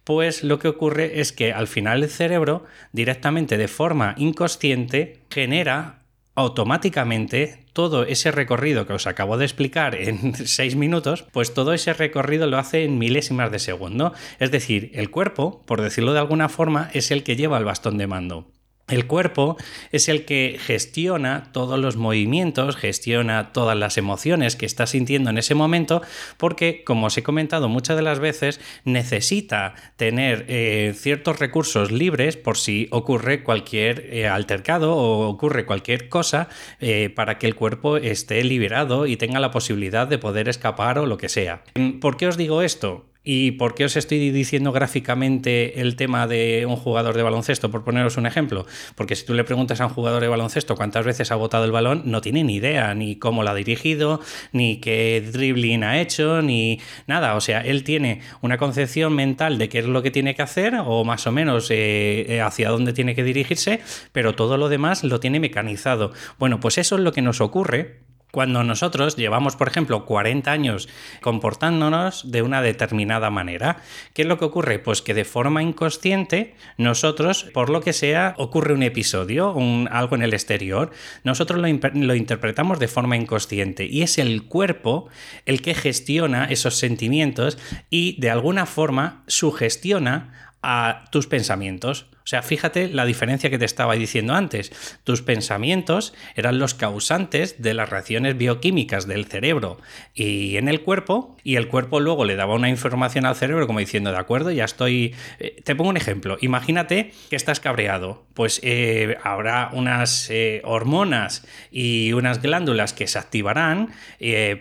pues 0.03 0.43
lo 0.43 0.59
que 0.59 0.67
ocurre 0.67 1.19
es 1.19 1.31
que 1.31 1.53
al 1.53 1.67
final 1.67 2.03
el 2.03 2.09
cerebro 2.09 2.65
directamente 2.91 3.57
de 3.57 3.67
forma 3.67 4.15
inconsciente 4.17 5.21
genera 5.29 5.99
automáticamente 6.35 7.65
todo 7.73 8.05
ese 8.05 8.31
recorrido 8.31 8.87
que 8.87 8.93
os 8.93 9.07
acabo 9.07 9.37
de 9.37 9.45
explicar 9.45 9.95
en 9.95 10.35
seis 10.47 10.75
minutos, 10.75 11.25
pues 11.31 11.53
todo 11.53 11.73
ese 11.73 11.93
recorrido 11.93 12.47
lo 12.47 12.57
hace 12.57 12.83
en 12.83 12.97
milésimas 12.97 13.51
de 13.51 13.59
segundo. 13.59 14.13
Es 14.39 14.51
decir, 14.51 14.91
el 14.93 15.09
cuerpo, 15.09 15.63
por 15.65 15.81
decirlo 15.81 16.13
de 16.13 16.19
alguna 16.19 16.49
forma, 16.49 16.89
es 16.93 17.11
el 17.11 17.23
que 17.23 17.35
lleva 17.35 17.57
el 17.57 17.65
bastón 17.65 17.97
de 17.97 18.07
mando. 18.07 18.47
El 18.89 19.07
cuerpo 19.07 19.55
es 19.93 20.09
el 20.09 20.25
que 20.25 20.57
gestiona 20.59 21.51
todos 21.53 21.79
los 21.79 21.95
movimientos, 21.95 22.75
gestiona 22.75 23.53
todas 23.53 23.77
las 23.77 23.97
emociones 23.97 24.57
que 24.57 24.65
está 24.65 24.87
sintiendo 24.87 25.29
en 25.29 25.37
ese 25.37 25.55
momento, 25.55 26.01
porque, 26.35 26.83
como 26.83 27.07
os 27.07 27.17
he 27.17 27.23
comentado 27.23 27.69
muchas 27.69 27.95
de 27.95 28.03
las 28.03 28.19
veces, 28.19 28.59
necesita 28.83 29.75
tener 29.95 30.45
eh, 30.49 30.93
ciertos 30.97 31.39
recursos 31.39 31.93
libres 31.93 32.35
por 32.35 32.57
si 32.57 32.89
ocurre 32.91 33.43
cualquier 33.43 34.13
eh, 34.13 34.27
altercado 34.27 34.97
o 34.97 35.29
ocurre 35.29 35.65
cualquier 35.65 36.09
cosa 36.09 36.49
eh, 36.81 37.09
para 37.09 37.39
que 37.39 37.47
el 37.47 37.55
cuerpo 37.55 37.95
esté 37.95 38.43
liberado 38.43 39.07
y 39.07 39.15
tenga 39.15 39.39
la 39.39 39.51
posibilidad 39.51 40.07
de 40.07 40.17
poder 40.17 40.49
escapar 40.49 40.99
o 40.99 41.05
lo 41.05 41.17
que 41.17 41.29
sea. 41.29 41.63
¿Por 42.01 42.17
qué 42.17 42.27
os 42.27 42.35
digo 42.35 42.61
esto? 42.61 43.12
¿Y 43.25 43.51
por 43.51 43.73
qué 43.73 43.85
os 43.85 43.95
estoy 43.95 44.31
diciendo 44.31 44.73
gráficamente 44.73 45.79
el 45.79 45.95
tema 45.95 46.27
de 46.27 46.65
un 46.67 46.75
jugador 46.75 47.15
de 47.15 47.23
baloncesto? 47.23 47.71
Por 47.71 47.85
poneros 47.85 48.17
un 48.17 48.25
ejemplo. 48.25 48.65
Porque 48.95 49.15
si 49.15 49.25
tú 49.25 49.33
le 49.33 49.45
preguntas 49.45 49.79
a 49.79 49.85
un 49.85 49.93
jugador 49.93 50.21
de 50.21 50.27
baloncesto 50.27 50.75
cuántas 50.75 51.05
veces 51.05 51.31
ha 51.31 51.35
botado 51.35 51.63
el 51.63 51.71
balón, 51.71 52.01
no 52.03 52.19
tiene 52.19 52.43
ni 52.43 52.55
idea 52.55 52.93
ni 52.95 53.15
cómo 53.15 53.43
lo 53.43 53.51
ha 53.51 53.55
dirigido, 53.55 54.19
ni 54.51 54.81
qué 54.81 55.23
dribbling 55.31 55.85
ha 55.85 56.01
hecho, 56.01 56.41
ni 56.41 56.81
nada. 57.07 57.35
O 57.35 57.41
sea, 57.41 57.61
él 57.61 57.85
tiene 57.85 58.19
una 58.41 58.57
concepción 58.57 59.15
mental 59.15 59.57
de 59.57 59.69
qué 59.69 59.79
es 59.79 59.85
lo 59.85 60.03
que 60.03 60.11
tiene 60.11 60.35
que 60.35 60.41
hacer 60.41 60.75
o 60.85 61.05
más 61.05 61.25
o 61.25 61.31
menos 61.31 61.71
eh, 61.71 62.25
eh, 62.27 62.41
hacia 62.41 62.69
dónde 62.71 62.91
tiene 62.91 63.15
que 63.15 63.23
dirigirse, 63.23 63.79
pero 64.11 64.35
todo 64.35 64.57
lo 64.57 64.67
demás 64.67 65.05
lo 65.05 65.21
tiene 65.21 65.39
mecanizado. 65.39 66.11
Bueno, 66.39 66.59
pues 66.59 66.77
eso 66.77 66.97
es 66.97 67.01
lo 67.01 67.13
que 67.13 67.21
nos 67.21 67.39
ocurre 67.39 68.01
cuando 68.33 68.63
nosotros 68.63 69.15
llevamos, 69.15 69.55
por 69.55 69.67
ejemplo, 69.67 70.07
40 70.07 70.51
años 70.51 70.89
comportándonos 71.21 72.31
de 72.31 72.41
una 72.41 72.63
determinada 72.63 73.29
manera, 73.29 73.77
¿qué 74.15 74.23
es 74.23 74.27
lo 74.27 74.39
que 74.39 74.45
ocurre? 74.45 74.79
Pues 74.79 75.03
que 75.03 75.13
de 75.13 75.23
forma 75.23 75.61
inconsciente 75.61 76.55
nosotros, 76.79 77.43
por 77.53 77.69
lo 77.69 77.81
que 77.81 77.93
sea, 77.93 78.33
ocurre 78.39 78.73
un 78.73 78.81
episodio, 78.81 79.53
un, 79.53 79.87
algo 79.91 80.15
en 80.15 80.23
el 80.23 80.33
exterior, 80.33 80.89
nosotros 81.23 81.61
lo, 81.61 81.67
lo 81.93 82.15
interpretamos 82.15 82.79
de 82.79 82.87
forma 82.87 83.17
inconsciente 83.17 83.85
y 83.85 84.01
es 84.01 84.17
el 84.17 84.45
cuerpo 84.45 85.09
el 85.45 85.61
que 85.61 85.75
gestiona 85.75 86.45
esos 86.45 86.73
sentimientos 86.73 87.59
y 87.91 88.19
de 88.19 88.31
alguna 88.31 88.65
forma 88.65 89.21
sugestiona 89.27 90.55
a 90.63 91.05
tus 91.11 91.27
pensamientos. 91.27 92.07
O 92.23 92.27
sea, 92.27 92.41
fíjate 92.41 92.87
la 92.87 93.05
diferencia 93.05 93.49
que 93.49 93.57
te 93.57 93.65
estaba 93.65 93.95
diciendo 93.95 94.33
antes. 94.33 94.71
Tus 95.03 95.21
pensamientos 95.21 96.13
eran 96.35 96.57
los 96.57 96.73
causantes 96.73 97.61
de 97.61 97.73
las 97.73 97.89
reacciones 97.89 98.37
bioquímicas 98.37 99.07
del 99.07 99.25
cerebro 99.25 99.77
y 100.13 100.55
en 100.55 100.69
el 100.69 100.81
cuerpo, 100.81 101.35
y 101.43 101.57
el 101.57 101.67
cuerpo 101.67 101.99
luego 101.99 102.23
le 102.23 102.35
daba 102.37 102.55
una 102.55 102.69
información 102.69 103.25
al 103.25 103.35
cerebro 103.35 103.67
como 103.67 103.79
diciendo, 103.79 104.11
de 104.11 104.17
acuerdo, 104.17 104.51
ya 104.51 104.63
estoy... 104.63 105.15
Eh, 105.39 105.61
te 105.63 105.75
pongo 105.75 105.89
un 105.89 105.97
ejemplo. 105.97 106.37
Imagínate 106.39 107.11
que 107.29 107.35
estás 107.35 107.59
cabreado. 107.59 108.23
Pues 108.33 108.61
eh, 108.63 109.17
habrá 109.23 109.69
unas 109.73 110.29
eh, 110.29 110.61
hormonas 110.63 111.45
y 111.71 112.13
unas 112.13 112.41
glándulas 112.41 112.93
que 112.93 113.07
se 113.07 113.19
activarán, 113.19 113.91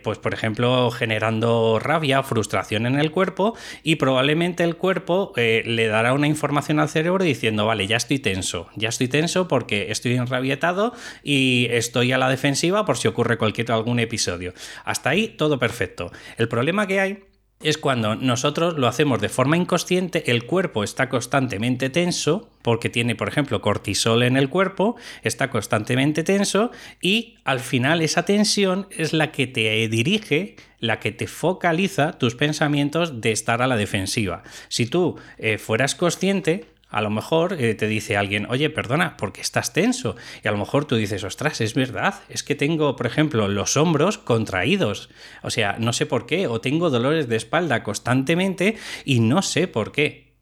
pues 0.02 0.18
por 0.18 0.34
ejemplo, 0.34 0.90
generando 0.90 1.78
rabia, 1.78 2.22
frustración 2.22 2.86
en 2.86 2.98
el 2.98 3.10
cuerpo, 3.10 3.56
y 3.82 3.96
probablemente 3.96 4.64
el 4.64 4.76
cuerpo 4.76 5.32
le 5.36 5.86
dará 5.86 6.12
una 6.12 6.26
información 6.26 6.80
al 6.80 6.88
cerebro 6.88 7.24
diciendo, 7.24 7.51
diciendo, 7.52 7.66
vale, 7.66 7.86
ya 7.86 7.96
estoy 7.98 8.18
tenso, 8.18 8.68
ya 8.76 8.88
estoy 8.88 9.08
tenso 9.08 9.46
porque 9.46 9.90
estoy 9.90 10.14
enrabietado 10.14 10.94
y 11.22 11.66
estoy 11.70 12.12
a 12.12 12.18
la 12.18 12.30
defensiva 12.30 12.86
por 12.86 12.96
si 12.96 13.08
ocurre 13.08 13.36
cualquier 13.36 13.72
algún 13.72 14.00
episodio. 14.00 14.54
Hasta 14.84 15.10
ahí 15.10 15.28
todo 15.28 15.58
perfecto. 15.58 16.10
El 16.38 16.48
problema 16.48 16.86
que 16.86 17.00
hay 17.00 17.18
es 17.62 17.78
cuando 17.78 18.16
nosotros 18.16 18.76
lo 18.76 18.88
hacemos 18.88 19.20
de 19.20 19.28
forma 19.28 19.56
inconsciente, 19.56 20.30
el 20.30 20.46
cuerpo 20.46 20.82
está 20.82 21.08
constantemente 21.08 21.90
tenso, 21.90 22.50
porque 22.62 22.88
tiene, 22.88 23.14
por 23.14 23.28
ejemplo, 23.28 23.60
cortisol 23.60 24.22
en 24.22 24.36
el 24.36 24.48
cuerpo, 24.48 24.96
está 25.22 25.50
constantemente 25.50 26.24
tenso 26.24 26.70
y 27.00 27.36
al 27.44 27.60
final 27.60 28.02
esa 28.02 28.24
tensión 28.24 28.88
es 28.90 29.12
la 29.12 29.30
que 29.30 29.46
te 29.46 29.88
dirige, 29.88 30.56
la 30.78 30.98
que 30.98 31.12
te 31.12 31.26
focaliza 31.26 32.18
tus 32.18 32.34
pensamientos 32.34 33.20
de 33.20 33.32
estar 33.32 33.62
a 33.62 33.66
la 33.66 33.76
defensiva. 33.76 34.42
Si 34.68 34.86
tú 34.86 35.18
eh, 35.38 35.58
fueras 35.58 35.94
consciente, 35.94 36.71
a 36.92 37.00
lo 37.00 37.10
mejor 37.10 37.54
eh, 37.54 37.74
te 37.74 37.88
dice 37.88 38.16
alguien, 38.16 38.46
oye, 38.50 38.70
perdona, 38.70 39.16
porque 39.16 39.40
estás 39.40 39.72
tenso. 39.72 40.14
Y 40.44 40.48
a 40.48 40.52
lo 40.52 40.58
mejor 40.58 40.84
tú 40.84 40.96
dices, 40.96 41.24
ostras, 41.24 41.60
es 41.62 41.74
verdad, 41.74 42.20
es 42.28 42.42
que 42.42 42.54
tengo, 42.54 42.94
por 42.96 43.06
ejemplo, 43.06 43.48
los 43.48 43.76
hombros 43.78 44.18
contraídos. 44.18 45.08
O 45.42 45.50
sea, 45.50 45.76
no 45.78 45.94
sé 45.94 46.04
por 46.04 46.26
qué, 46.26 46.46
o 46.46 46.60
tengo 46.60 46.90
dolores 46.90 47.28
de 47.28 47.36
espalda 47.36 47.82
constantemente 47.82 48.76
y 49.06 49.20
no 49.20 49.40
sé 49.40 49.66
por 49.68 49.90
qué. 49.90 50.32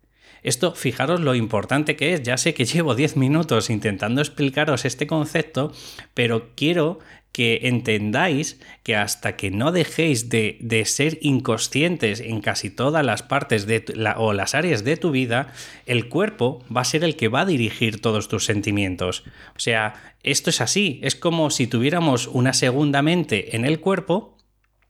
Esto, 0.43 0.75
fijaros 0.75 1.21
lo 1.21 1.35
importante 1.35 1.97
que 1.97 2.15
es. 2.15 2.23
Ya 2.23 2.37
sé 2.37 2.53
que 2.55 2.65
llevo 2.67 2.95
10 2.95 3.17
minutos 3.17 3.71
intentando 3.71 4.21
explicaros 4.21 4.85
este 4.85 5.07
concepto, 5.07 5.73
pero 6.15 6.51
quiero 6.57 6.99
que 7.33 7.61
entendáis 7.65 8.61
que 8.83 8.97
hasta 8.97 9.37
que 9.37 9.51
no 9.51 9.73
dejéis 9.73 10.29
de, 10.29 10.83
ser 10.85 11.19
inconscientes 11.21 12.21
en 12.21 12.41
casi 12.41 12.71
todas 12.71 13.05
las 13.05 13.23
partes 13.23 13.67
de 13.67 13.85
o 14.17 14.33
las 14.33 14.55
áreas 14.55 14.85
de 14.85 14.97
tu 14.97 15.11
vida, 15.11 15.53
el 15.87 16.09
cuerpo 16.09 16.65
va 16.75 16.81
a 16.81 16.85
ser 16.85 17.05
el 17.05 17.17
que 17.17 17.29
va 17.29 17.43
a 17.43 17.47
dirigir 17.47 18.01
todos 18.01 18.29
tus 18.29 18.45
sentimientos. 18.45 19.25
O 19.55 19.61
sea, 19.61 19.95
esto 20.23 20.51
es 20.51 20.61
así, 20.61 21.01
es 21.03 21.15
como 21.15 21.51
si 21.51 21.67
tuviéramos 21.67 22.27
una 22.27 22.53
segunda 22.53 23.03
mente 23.03 23.57
en 23.57 23.65
el 23.65 23.81
cuerpo 23.81 24.37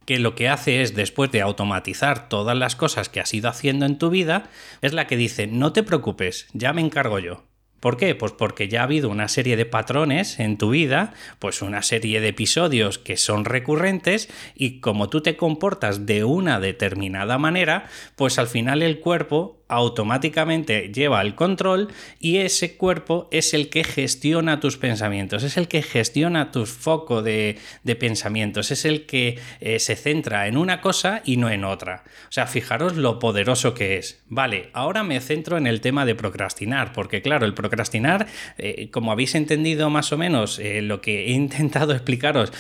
que 0.06 0.18
lo 0.18 0.34
que 0.34 0.48
hace 0.48 0.82
es, 0.82 0.94
después 0.94 1.30
de 1.30 1.42
automatizar 1.42 2.28
todas 2.28 2.56
las 2.56 2.74
cosas 2.74 3.08
que 3.08 3.20
has 3.20 3.32
ido 3.34 3.48
haciendo 3.48 3.86
en 3.86 3.98
tu 3.98 4.10
vida, 4.10 4.50
es 4.80 4.92
la 4.92 5.06
que 5.06 5.16
dice, 5.16 5.46
no 5.46 5.72
te 5.72 5.82
preocupes, 5.82 6.48
ya 6.52 6.72
me 6.72 6.80
encargo 6.80 7.18
yo. 7.18 7.49
¿Por 7.80 7.96
qué? 7.96 8.14
Pues 8.14 8.32
porque 8.32 8.68
ya 8.68 8.80
ha 8.80 8.84
habido 8.84 9.08
una 9.08 9.28
serie 9.28 9.56
de 9.56 9.64
patrones 9.64 10.38
en 10.38 10.58
tu 10.58 10.70
vida, 10.70 11.14
pues 11.38 11.62
una 11.62 11.82
serie 11.82 12.20
de 12.20 12.28
episodios 12.28 12.98
que 12.98 13.16
son 13.16 13.46
recurrentes 13.46 14.28
y 14.54 14.80
como 14.80 15.08
tú 15.08 15.22
te 15.22 15.36
comportas 15.36 16.04
de 16.04 16.24
una 16.24 16.60
determinada 16.60 17.38
manera, 17.38 17.88
pues 18.16 18.38
al 18.38 18.48
final 18.48 18.82
el 18.82 19.00
cuerpo 19.00 19.59
automáticamente 19.70 20.90
lleva 20.92 21.22
el 21.22 21.34
control 21.34 21.88
y 22.18 22.38
ese 22.38 22.76
cuerpo 22.76 23.28
es 23.30 23.54
el 23.54 23.70
que 23.70 23.84
gestiona 23.84 24.60
tus 24.60 24.76
pensamientos, 24.76 25.44
es 25.44 25.56
el 25.56 25.68
que 25.68 25.82
gestiona 25.82 26.50
tu 26.50 26.66
foco 26.66 27.22
de, 27.22 27.58
pensamientos, 27.98 28.70
es 28.70 28.84
el 28.84 29.06
que 29.06 29.38
eh, 29.60 29.78
se 29.78 29.96
centra 29.96 30.46
en 30.48 30.56
una 30.56 30.80
cosa 30.80 31.22
y 31.24 31.36
no 31.36 31.50
en 31.50 31.64
otra. 31.64 32.04
O 32.28 32.32
sea, 32.32 32.46
fijaros 32.46 32.96
lo 32.96 33.18
poderoso 33.18 33.74
que 33.74 33.96
es. 33.96 34.22
Vale, 34.28 34.70
ahora 34.72 35.02
me 35.02 35.20
centro 35.20 35.56
en 35.56 35.66
el 35.66 35.80
tema 35.80 36.04
de 36.04 36.14
procrastinar, 36.14 36.92
porque 36.92 37.22
claro, 37.22 37.46
el 37.46 37.54
procrastinar, 37.54 38.26
eh, 38.58 38.90
como 38.90 39.12
habéis 39.12 39.34
entendido 39.34 39.90
más 39.90 40.12
o 40.12 40.18
menos 40.18 40.58
eh, 40.58 40.82
lo 40.82 41.00
que 41.00 41.26
he 41.26 41.30
intentado 41.40 41.92
explicaros 41.92 42.52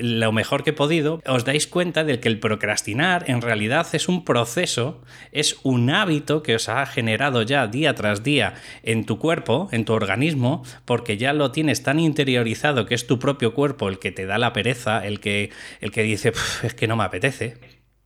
lo 0.00 0.32
mejor 0.32 0.64
que 0.64 0.70
he 0.70 0.72
podido, 0.74 1.20
os 1.26 1.44
dais 1.44 1.66
cuenta 1.66 2.04
de 2.04 2.20
que 2.20 2.28
el 2.28 2.40
procrastinar 2.40 3.24
en 3.28 3.42
realidad 3.42 3.86
es 3.92 4.08
un 4.08 4.24
proceso, 4.24 5.02
es 5.32 5.58
un 5.62 5.90
hábito 5.90 6.42
que 6.42 6.47
os 6.54 6.68
ha 6.68 6.84
generado 6.86 7.42
ya 7.42 7.66
día 7.66 7.94
tras 7.94 8.22
día 8.22 8.54
en 8.82 9.04
tu 9.04 9.18
cuerpo, 9.18 9.68
en 9.72 9.84
tu 9.84 9.92
organismo, 9.92 10.64
porque 10.84 11.16
ya 11.16 11.32
lo 11.32 11.52
tienes 11.52 11.82
tan 11.82 12.00
interiorizado 12.00 12.86
que 12.86 12.94
es 12.94 13.06
tu 13.06 13.18
propio 13.18 13.54
cuerpo 13.54 13.88
el 13.88 13.98
que 13.98 14.12
te 14.12 14.26
da 14.26 14.38
la 14.38 14.52
pereza, 14.52 15.06
el 15.06 15.20
que, 15.20 15.50
el 15.80 15.92
que 15.92 16.02
dice, 16.02 16.32
es 16.62 16.74
que 16.74 16.86
no 16.86 16.96
me 16.96 17.04
apetece. 17.04 17.56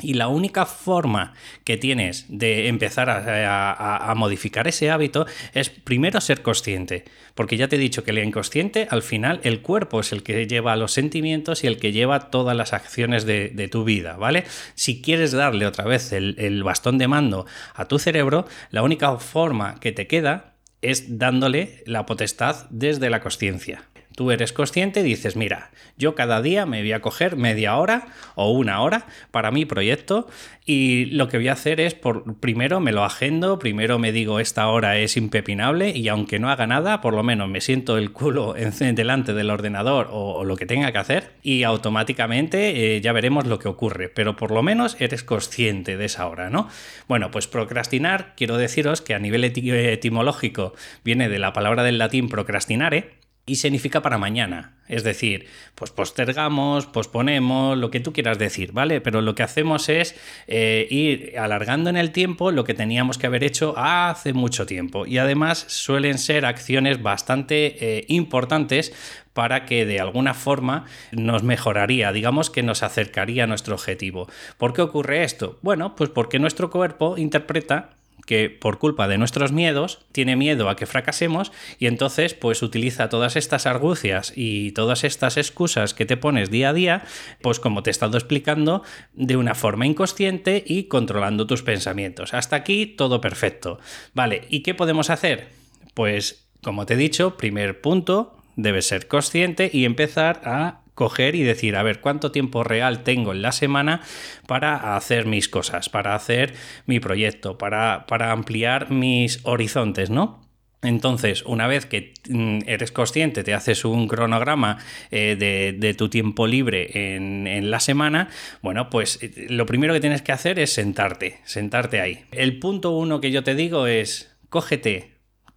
Y 0.02 0.14
la 0.14 0.28
única 0.28 0.66
forma 0.66 1.34
que 1.64 1.76
tienes 1.76 2.26
de 2.28 2.68
empezar 2.68 3.08
a, 3.10 4.12
modificar 4.16 4.68
ese 4.68 4.90
hábito 4.90 5.26
es 5.54 5.70
primero 5.70 6.20
ser 6.20 6.42
consciente, 6.42 7.04
porque 7.34 7.56
ya 7.56 7.68
te 7.68 7.76
he 7.76 7.78
dicho 7.78 8.04
que 8.04 8.10
el 8.10 8.18
inconsciente 8.18 8.86
al 8.90 9.02
final 9.02 9.40
el 9.42 9.62
cuerpo 9.62 10.00
es 10.00 10.12
el 10.12 10.22
que 10.22 10.46
lleva 10.46 10.76
los 10.76 10.92
sentimientos 10.92 11.64
y 11.64 11.66
el 11.66 11.78
que 11.78 11.92
lleva 11.92 12.30
todas 12.30 12.56
las 12.56 12.72
acciones 12.72 13.24
de, 13.24 13.68
tu 13.70 13.84
vida, 13.84 14.16
¿vale? 14.16 14.44
Si 14.74 15.00
quieres 15.00 15.32
darle 15.32 15.66
otra 15.66 15.84
vez 15.84 16.12
el, 16.12 16.34
el 16.38 16.62
bastón 16.62 16.98
de 16.98 17.08
mando 17.08 17.46
a 17.74 17.86
tu 17.86 17.98
cerebro, 17.98 18.46
la 18.70 18.82
única 18.82 19.16
forma 19.18 19.78
que 19.80 19.92
te 19.92 20.06
queda 20.06 20.54
es 20.82 21.18
dándole 21.18 21.82
la 21.86 22.04
potestad 22.06 22.66
desde 22.70 23.08
la 23.08 23.20
conciencia. 23.20 23.84
Tú 24.14 24.30
eres 24.30 24.52
consciente 24.52 25.00
y 25.00 25.04
dices, 25.04 25.36
mira, 25.36 25.70
yo 25.96 26.14
cada 26.14 26.42
día 26.42 26.66
me 26.66 26.80
voy 26.80 26.92
a 26.92 27.00
coger 27.00 27.36
media 27.36 27.76
hora 27.76 28.08
o 28.34 28.50
una 28.50 28.82
hora 28.82 29.06
para 29.30 29.50
mi 29.50 29.64
proyecto 29.64 30.26
y 30.64 31.06
lo 31.06 31.28
que 31.28 31.38
voy 31.38 31.48
a 31.48 31.54
hacer 31.54 31.80
es, 31.80 31.94
por, 31.94 32.36
primero 32.36 32.78
me 32.78 32.92
lo 32.92 33.04
agendo, 33.04 33.58
primero 33.58 33.98
me 33.98 34.12
digo 34.12 34.38
esta 34.38 34.68
hora 34.68 34.98
es 34.98 35.16
impepinable 35.16 35.90
y 35.90 36.08
aunque 36.08 36.38
no 36.38 36.50
haga 36.50 36.66
nada, 36.66 37.00
por 37.00 37.14
lo 37.14 37.22
menos 37.22 37.48
me 37.48 37.60
siento 37.60 37.98
el 37.98 38.12
culo 38.12 38.54
en, 38.56 38.94
delante 38.94 39.32
del 39.32 39.50
ordenador 39.50 40.08
o, 40.10 40.44
lo 40.44 40.56
que 40.56 40.66
tenga 40.66 40.92
que 40.92 40.98
hacer 40.98 41.32
y 41.42 41.62
automáticamente 41.64 42.96
eh, 42.96 43.00
ya 43.00 43.12
veremos 43.12 43.46
lo 43.46 43.58
que 43.58 43.68
ocurre, 43.68 44.08
pero 44.08 44.36
por 44.36 44.50
lo 44.50 44.62
menos 44.62 44.96
eres 45.00 45.24
consciente 45.24 45.96
de 45.96 46.04
esa 46.04 46.26
hora, 46.28 46.50
¿no? 46.50 46.68
Bueno, 47.08 47.30
pues 47.30 47.46
procrastinar, 47.46 48.34
quiero 48.36 48.56
deciros 48.56 49.00
que 49.00 49.14
a 49.14 49.18
nivel 49.18 49.44
etimológico 49.44 50.74
viene 51.04 51.28
de 51.28 51.38
la 51.38 51.52
palabra 51.52 51.82
del 51.82 51.98
latín 51.98 52.28
procrastinare, 52.28 53.21
y 53.44 53.56
significa 53.56 54.02
para 54.02 54.18
mañana. 54.18 54.76
Es 54.88 55.04
decir, 55.04 55.46
pues 55.74 55.90
postergamos, 55.90 56.86
posponemos, 56.86 57.76
lo 57.76 57.90
que 57.90 57.98
tú 57.98 58.12
quieras 58.12 58.38
decir, 58.38 58.72
¿vale? 58.72 59.00
Pero 59.00 59.20
lo 59.20 59.34
que 59.34 59.42
hacemos 59.42 59.88
es 59.88 60.14
eh, 60.46 60.86
ir 60.90 61.38
alargando 61.38 61.90
en 61.90 61.96
el 61.96 62.12
tiempo 62.12 62.52
lo 62.52 62.64
que 62.64 62.74
teníamos 62.74 63.18
que 63.18 63.26
haber 63.26 63.42
hecho 63.42 63.74
hace 63.76 64.32
mucho 64.32 64.66
tiempo. 64.66 65.06
Y 65.06 65.18
además 65.18 65.64
suelen 65.68 66.18
ser 66.18 66.46
acciones 66.46 67.02
bastante 67.02 67.98
eh, 67.98 68.04
importantes 68.08 68.92
para 69.32 69.64
que 69.64 69.86
de 69.86 69.98
alguna 69.98 70.34
forma 70.34 70.84
nos 71.10 71.42
mejoraría, 71.42 72.12
digamos 72.12 72.50
que 72.50 72.62
nos 72.62 72.82
acercaría 72.82 73.44
a 73.44 73.46
nuestro 73.46 73.74
objetivo. 73.74 74.28
¿Por 74.58 74.72
qué 74.72 74.82
ocurre 74.82 75.24
esto? 75.24 75.58
Bueno, 75.62 75.96
pues 75.96 76.10
porque 76.10 76.38
nuestro 76.38 76.70
cuerpo 76.70 77.16
interpreta 77.16 77.90
que 78.26 78.50
por 78.50 78.78
culpa 78.78 79.08
de 79.08 79.18
nuestros 79.18 79.52
miedos 79.52 80.00
tiene 80.12 80.36
miedo 80.36 80.68
a 80.68 80.76
que 80.76 80.86
fracasemos 80.86 81.52
y 81.78 81.86
entonces 81.86 82.34
pues 82.34 82.62
utiliza 82.62 83.08
todas 83.08 83.36
estas 83.36 83.66
argucias 83.66 84.32
y 84.36 84.72
todas 84.72 85.04
estas 85.04 85.36
excusas 85.36 85.94
que 85.94 86.06
te 86.06 86.16
pones 86.16 86.50
día 86.50 86.70
a 86.70 86.72
día, 86.72 87.04
pues 87.40 87.60
como 87.60 87.82
te 87.82 87.90
he 87.90 87.92
estado 87.92 88.16
explicando, 88.16 88.82
de 89.14 89.36
una 89.36 89.54
forma 89.54 89.86
inconsciente 89.86 90.62
y 90.66 90.84
controlando 90.84 91.46
tus 91.46 91.62
pensamientos. 91.62 92.34
Hasta 92.34 92.56
aquí 92.56 92.86
todo 92.86 93.20
perfecto. 93.20 93.78
Vale, 94.14 94.46
¿y 94.48 94.62
qué 94.62 94.74
podemos 94.74 95.10
hacer? 95.10 95.48
Pues 95.94 96.48
como 96.62 96.86
te 96.86 96.94
he 96.94 96.96
dicho, 96.96 97.36
primer 97.36 97.80
punto, 97.80 98.36
debes 98.56 98.86
ser 98.86 99.08
consciente 99.08 99.70
y 99.72 99.84
empezar 99.84 100.40
a 100.44 100.81
coger 100.94 101.34
y 101.34 101.42
decir, 101.42 101.76
a 101.76 101.82
ver, 101.82 102.00
¿cuánto 102.00 102.32
tiempo 102.32 102.64
real 102.64 103.02
tengo 103.02 103.32
en 103.32 103.42
la 103.42 103.52
semana 103.52 104.00
para 104.46 104.96
hacer 104.96 105.26
mis 105.26 105.48
cosas, 105.48 105.88
para 105.88 106.14
hacer 106.14 106.54
mi 106.86 107.00
proyecto, 107.00 107.58
para, 107.58 108.06
para 108.06 108.32
ampliar 108.32 108.90
mis 108.90 109.40
horizontes, 109.44 110.10
¿no? 110.10 110.42
Entonces, 110.82 111.44
una 111.44 111.68
vez 111.68 111.86
que 111.86 112.12
mm, 112.28 112.60
eres 112.66 112.90
consciente, 112.90 113.44
te 113.44 113.54
haces 113.54 113.84
un 113.84 114.08
cronograma 114.08 114.78
eh, 115.12 115.36
de, 115.78 115.94
tu 115.94 116.08
tiempo 116.08 116.48
libre 116.48 117.14
en, 117.14 117.46
en, 117.46 117.70
la 117.70 117.78
semana, 117.78 118.28
bueno, 118.62 118.90
pues 118.90 119.20
eh, 119.22 119.46
lo 119.48 119.64
primero 119.64 119.94
que 119.94 120.00
tienes 120.00 120.22
que 120.22 120.32
hacer 120.32 120.58
es 120.58 120.72
sentarte, 120.72 121.38
sentarte 121.44 122.00
ahí. 122.00 122.24
El 122.32 122.58
punto 122.58 122.90
uno 122.90 123.20
que 123.20 123.30
yo 123.30 123.44
te 123.44 123.54
digo 123.54 123.86
es, 123.86 124.36
cógete 124.48 125.12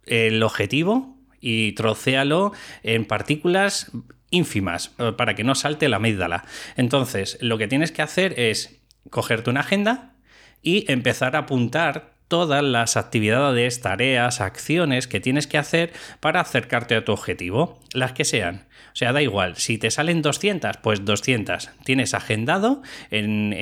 el 0.06 0.40
objetivo 0.44 1.18
y 1.40 1.72
trocéalo 1.72 2.52
en 2.84 3.04
partículas 3.04 3.90
ínfimas 4.30 4.92
eh, 4.98 5.12
para 5.16 5.34
que 5.34 5.44
no 5.44 5.54
salte 5.54 5.88
la 5.88 5.96
amígdala. 5.96 6.44
Entonces, 6.76 7.38
lo 7.40 7.58
que 7.58 7.68
tienes 7.68 7.92
que 7.92 8.02
hacer 8.02 8.38
es 8.38 8.80
cogerte 9.10 9.50
una 9.50 9.60
agenda 9.60 10.14
y 10.62 10.90
empezar 10.90 11.36
a 11.36 11.40
apuntar 11.40 12.15
todas 12.28 12.62
las 12.62 12.96
actividades, 12.96 13.80
tareas, 13.80 14.40
acciones 14.40 15.06
que 15.06 15.20
tienes 15.20 15.46
que 15.46 15.58
hacer 15.58 15.92
para 16.20 16.40
acercarte 16.40 16.94
a 16.96 17.04
tu 17.04 17.12
objetivo, 17.12 17.78
las 17.92 18.12
que 18.12 18.24
sean. 18.24 18.66
O 18.92 18.98
sea, 18.98 19.12
da 19.12 19.20
igual, 19.20 19.56
si 19.56 19.76
te 19.76 19.90
salen 19.90 20.22
200, 20.22 20.78
pues 20.78 21.04
200. 21.04 21.68
Tienes 21.84 22.14
agendado 22.14 22.80
en, 23.10 23.52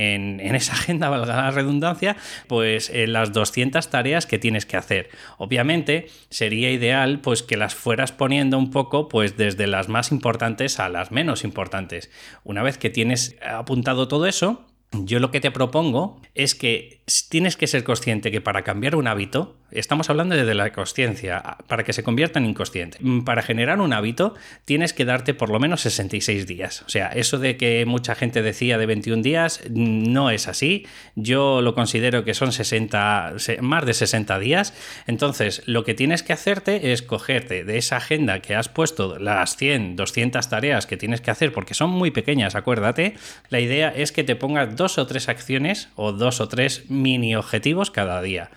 esa 0.55 0.75
agenda, 0.75 1.09
valga 1.11 1.35
la 1.35 1.51
redundancia, 1.51 2.17
pues 2.47 2.89
eh, 2.91 3.09
las 3.09 3.33
200 3.33 3.91
tareas 3.91 4.27
que 4.27 4.39
tienes 4.39 4.65
que 4.65 4.77
hacer. 4.77 5.11
Obviamente 5.37 6.07
sería 6.31 6.71
ideal 6.71 7.19
pues 7.19 7.43
que 7.43 7.57
las 7.57 7.75
fueras 7.75 8.13
poniendo 8.13 8.59
un 8.59 8.71
poco 8.71 9.09
pues 9.09 9.37
desde 9.37 9.67
las 9.67 9.89
más 9.89 10.13
importantes 10.13 10.79
a 10.79 10.89
las 10.89 11.11
menos 11.11 11.43
importantes. 11.43 12.13
Una 12.45 12.63
vez 12.63 12.79
que 12.79 12.91
tienes 12.91 13.35
apuntado 13.45 14.07
todo 14.07 14.27
eso, 14.27 14.65
yo 15.03 15.19
lo 15.19 15.31
que 15.31 15.41
te 15.41 15.51
propongo 15.51 16.21
es 16.35 16.55
que 16.55 17.03
tienes 17.29 17.57
que 17.57 17.67
ser 17.67 17.85
consciente 17.85 18.31
que 18.31 18.41
para 18.41 18.63
cambiar 18.63 18.97
un 18.97 19.07
hábito, 19.07 19.57
Estamos 19.75 20.09
hablando 20.09 20.37
de 20.37 20.55
la 20.55 20.73
consciencia, 20.73 21.43
para 21.67 21.83
que 21.83 21.93
se 21.93 22.05
convierta 22.05 22.39
en 22.39 22.47
inconsciente. 22.47 22.99
Mm, 23.01 23.25
para 23.25 23.43
generar 23.43 23.81
un 23.81 23.93
hábito 23.93 24.35
tienes 24.65 24.93
que 24.93 25.05
darte 25.05 25.35
por 25.35 25.51
lo 25.51 25.59
menos 25.59 25.81
66 25.81 26.47
días. 26.47 26.83
O 26.83 26.89
sea, 26.89 27.09
eso 27.09 27.39
de 27.39 27.57
que 27.57 27.85
mucha 27.85 28.15
gente 28.15 28.41
decía 28.41 28.79
de 28.79 28.87
21 28.87 29.23
días 29.23 29.63
mm, 29.69 30.13
no 30.13 30.31
es 30.31 30.47
así. 30.47 30.87
Yo 31.17 31.61
lo 31.61 31.75
considero 31.75 32.25
que 32.25 32.35
son 32.35 32.53
60, 32.53 33.35
más 33.63 33.85
de 33.85 33.95
60 33.95 34.39
días. 34.39 34.75
Entonces, 35.09 35.63
lo 35.67 35.83
que 35.83 35.95
tienes 35.95 36.23
que 36.23 36.33
hacerte 36.33 36.93
es 36.93 37.03
cogerte 37.03 37.65
de 37.65 37.77
esa 37.77 37.97
agenda 37.97 38.39
que 38.41 38.55
has 38.55 38.69
puesto 38.69 39.19
las 39.19 39.57
100, 39.57 39.97
200 39.97 40.49
tareas 40.49 40.87
que 40.87 40.97
tienes 40.97 41.21
que 41.21 41.33
hacer, 41.33 41.53
porque 41.53 41.75
son 41.75 41.91
muy 41.91 42.13
pequeñas, 42.13 42.55
acuérdate. 42.55 43.15
La 43.49 43.59
idea 43.59 43.89
es 43.89 44.13
que 44.13 44.23
te 44.23 44.37
pongas 44.37 44.77
dos 44.77 44.99
o 44.99 45.07
tres 45.09 45.29
acciones 45.29 45.89
o 45.97 46.13
dos 46.13 46.41
o 46.41 46.47
tres 46.47 46.89
mini 46.89 47.35
objetivos 47.35 47.91
cada 47.91 48.23
día. 48.23 48.51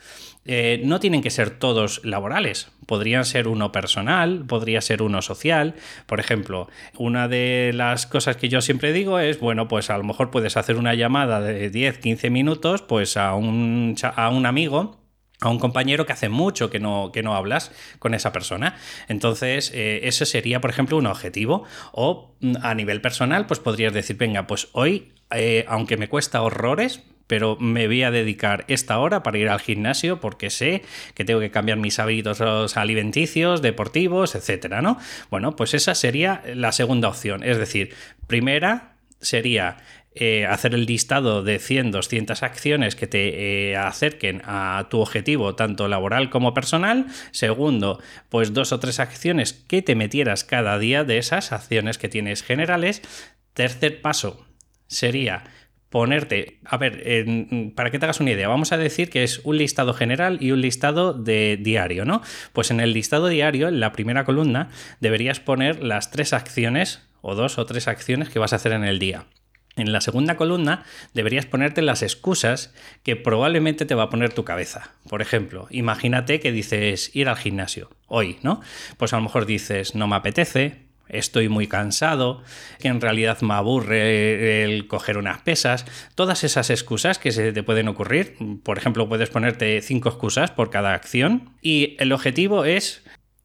Eh, 0.47 0.81
no 0.83 0.99
tienen 0.99 1.21
que 1.21 1.29
ser 1.29 1.51
todos 1.51 2.03
laborales, 2.03 2.71
podrían 2.85 3.25
ser 3.25 3.47
uno 3.47 3.71
personal, 3.71 4.45
podría 4.47 4.81
ser 4.81 5.01
uno 5.01 5.21
social. 5.21 5.75
Por 6.05 6.19
ejemplo, 6.19 6.69
una 6.97 7.27
de 7.27 7.71
las 7.73 8.07
cosas 8.07 8.37
que 8.37 8.49
yo 8.49 8.61
siempre 8.61 8.93
digo 8.93 9.19
es, 9.19 9.39
bueno, 9.39 9.67
pues 9.67 9.89
a 9.89 9.97
lo 9.97 10.03
mejor 10.03 10.31
puedes 10.31 10.57
hacer 10.57 10.77
una 10.77 10.93
llamada 10.93 11.41
de 11.41 11.69
10, 11.69 11.97
15 11.99 12.29
minutos 12.29 12.81
pues 12.81 13.17
a 13.17 13.35
un, 13.35 13.95
a 14.01 14.29
un 14.29 14.45
amigo 14.45 15.07
a 15.39 15.49
un 15.49 15.59
compañero 15.59 16.05
que 16.05 16.13
hace 16.13 16.29
mucho 16.29 16.69
que 16.69 16.79
no, 16.79 17.11
que 17.11 17.21
no 17.21 17.35
hablas 17.35 17.71
con 17.99 18.13
esa 18.13 18.31
persona. 18.31 18.75
Entonces, 19.07 19.71
eh, 19.73 20.01
ese 20.03 20.25
sería, 20.25 20.61
por 20.61 20.69
ejemplo, 20.69 20.97
un 20.97 21.05
objetivo. 21.05 21.63
O 21.91 22.35
mm, 22.41 22.55
a 22.61 22.73
nivel 22.73 23.01
personal, 23.01 23.45
pues 23.45 23.59
podrías 23.59 23.93
decir, 23.93 24.17
venga, 24.17 24.47
pues 24.47 24.69
hoy, 24.71 25.13
eh, 25.31 25.65
aunque 25.67 25.97
me 25.97 26.09
cuesta 26.09 26.41
horrores, 26.41 27.03
pero 27.27 27.57
me 27.59 27.87
voy 27.87 28.03
a 28.03 28.11
dedicar 28.11 28.65
esta 28.67 28.99
hora 28.99 29.21
para 29.21 29.37
ir 29.37 29.49
al 29.49 29.59
gimnasio 29.59 30.19
porque 30.19 30.49
sé 30.49 30.83
que 31.13 31.25
tengo 31.25 31.39
que 31.39 31.51
cambiar 31.51 31.77
mis 31.77 31.99
hábitos 31.99 32.41
alimenticios, 32.77 33.61
deportivos, 33.61 34.35
etcétera, 34.35 34.81
¿no? 34.81 34.97
Bueno, 35.29 35.55
pues 35.55 35.73
esa 35.73 35.93
sería 35.93 36.41
la 36.55 36.71
segunda 36.71 37.09
opción. 37.09 37.43
Es 37.43 37.57
decir, 37.57 37.93
primera 38.27 38.95
sería 39.19 39.77
eh, 40.19 40.47
hacer 40.47 40.73
el 40.73 40.87
listado 40.87 41.43
de 41.43 41.59
100, 41.59 41.91
200 41.91 42.41
acciones 42.41 42.95
que 42.95 43.05
te 43.05 43.69
eh, 43.69 43.77
acerquen 43.77 44.41
a 44.45 44.87
tu 44.89 44.99
objetivo, 44.99 45.53
tanto 45.53 45.87
laboral 45.87 46.31
como 46.31 46.55
personal. 46.55 47.05
Segundo, 47.29 48.01
pues 48.29 48.51
dos 48.51 48.71
o 48.71 48.79
tres 48.79 48.99
acciones 48.99 49.53
que 49.53 49.83
te 49.83 49.93
metieras 49.93 50.43
cada 50.43 50.79
día 50.79 51.03
de 51.03 51.19
esas 51.19 51.51
acciones 51.51 51.99
que 51.99 52.09
tienes 52.09 52.41
generales. 52.41 53.03
Tercer 53.53 54.01
paso 54.01 54.47
sería 54.87 55.43
ponerte, 55.89 56.59
a 56.65 56.77
ver, 56.77 57.25
para 57.75 57.91
que 57.91 57.99
te 57.99 58.05
hagas 58.05 58.19
una 58.19 58.31
idea, 58.31 58.47
vamos 58.47 58.71
a 58.71 58.77
decir 58.77 59.09
que 59.09 59.23
es 59.23 59.39
un 59.43 59.57
listado 59.57 59.93
general 59.93 60.37
y 60.41 60.51
un 60.51 60.61
listado 60.61 61.13
de 61.13 61.57
diario, 61.61 62.05
¿no? 62.05 62.21
Pues 62.53 62.71
en 62.71 62.79
el 62.79 62.93
listado 62.93 63.27
diario, 63.27 63.67
en 63.67 63.79
la 63.79 63.93
primera 63.93 64.25
columna, 64.25 64.69
deberías 64.99 65.39
poner 65.39 65.83
las 65.83 66.11
tres 66.11 66.33
acciones 66.33 67.07
o 67.21 67.35
dos 67.35 67.57
o 67.57 67.65
tres 67.65 67.87
acciones 67.87 68.29
que 68.29 68.39
vas 68.39 68.53
a 68.53 68.57
hacer 68.57 68.73
en 68.73 68.83
el 68.83 68.99
día. 68.99 69.25
En 69.77 69.91
la 69.91 70.01
segunda 70.01 70.37
columna 70.37 70.83
deberías 71.13 71.45
ponerte 71.45 71.83
las 71.83 72.01
excusas 72.01 72.73
que 73.03 73.15
probablemente 73.15 73.85
te 73.85 73.93
va 73.93 74.03
a 74.03 74.09
poner 74.09 74.33
tu 74.33 74.43
cabeza. 74.43 74.91
Por 75.07 75.21
ejemplo, 75.21 75.67
imagínate 75.69 76.39
que 76.39 76.51
dices 76.51 77.15
ir 77.15 77.29
al 77.29 77.37
gimnasio 77.37 77.91
hoy, 78.07 78.39
¿no? 78.41 78.59
Pues 78.97 79.13
a 79.13 79.17
lo 79.17 79.23
mejor 79.23 79.45
dices 79.45 79.93
no 79.93 80.07
me 80.07 80.15
apetece, 80.15 80.86
estoy 81.09 81.49
muy 81.49 81.67
cansado, 81.67 82.43
que 82.79 82.87
en 82.87 83.01
realidad 83.01 83.41
me 83.41 83.53
aburre 83.53 84.63
el 84.63 84.87
coger 84.87 85.17
unas 85.17 85.41
pesas, 85.41 85.85
todas 86.15 86.43
esas 86.43 86.69
excusas 86.69 87.19
que 87.19 87.31
se 87.31 87.53
te 87.53 87.63
pueden 87.63 87.87
ocurrir, 87.87 88.35
por 88.63 88.77
ejemplo, 88.77 89.07
puedes 89.07 89.29
ponerte 89.29 89.81
cinco 89.81 90.09
excusas 90.09 90.51
por 90.51 90.69
cada 90.69 90.93
acción 90.93 91.51
y 91.61 91.95
el 91.99 92.11
objetivo 92.11 92.65
es 92.65 93.03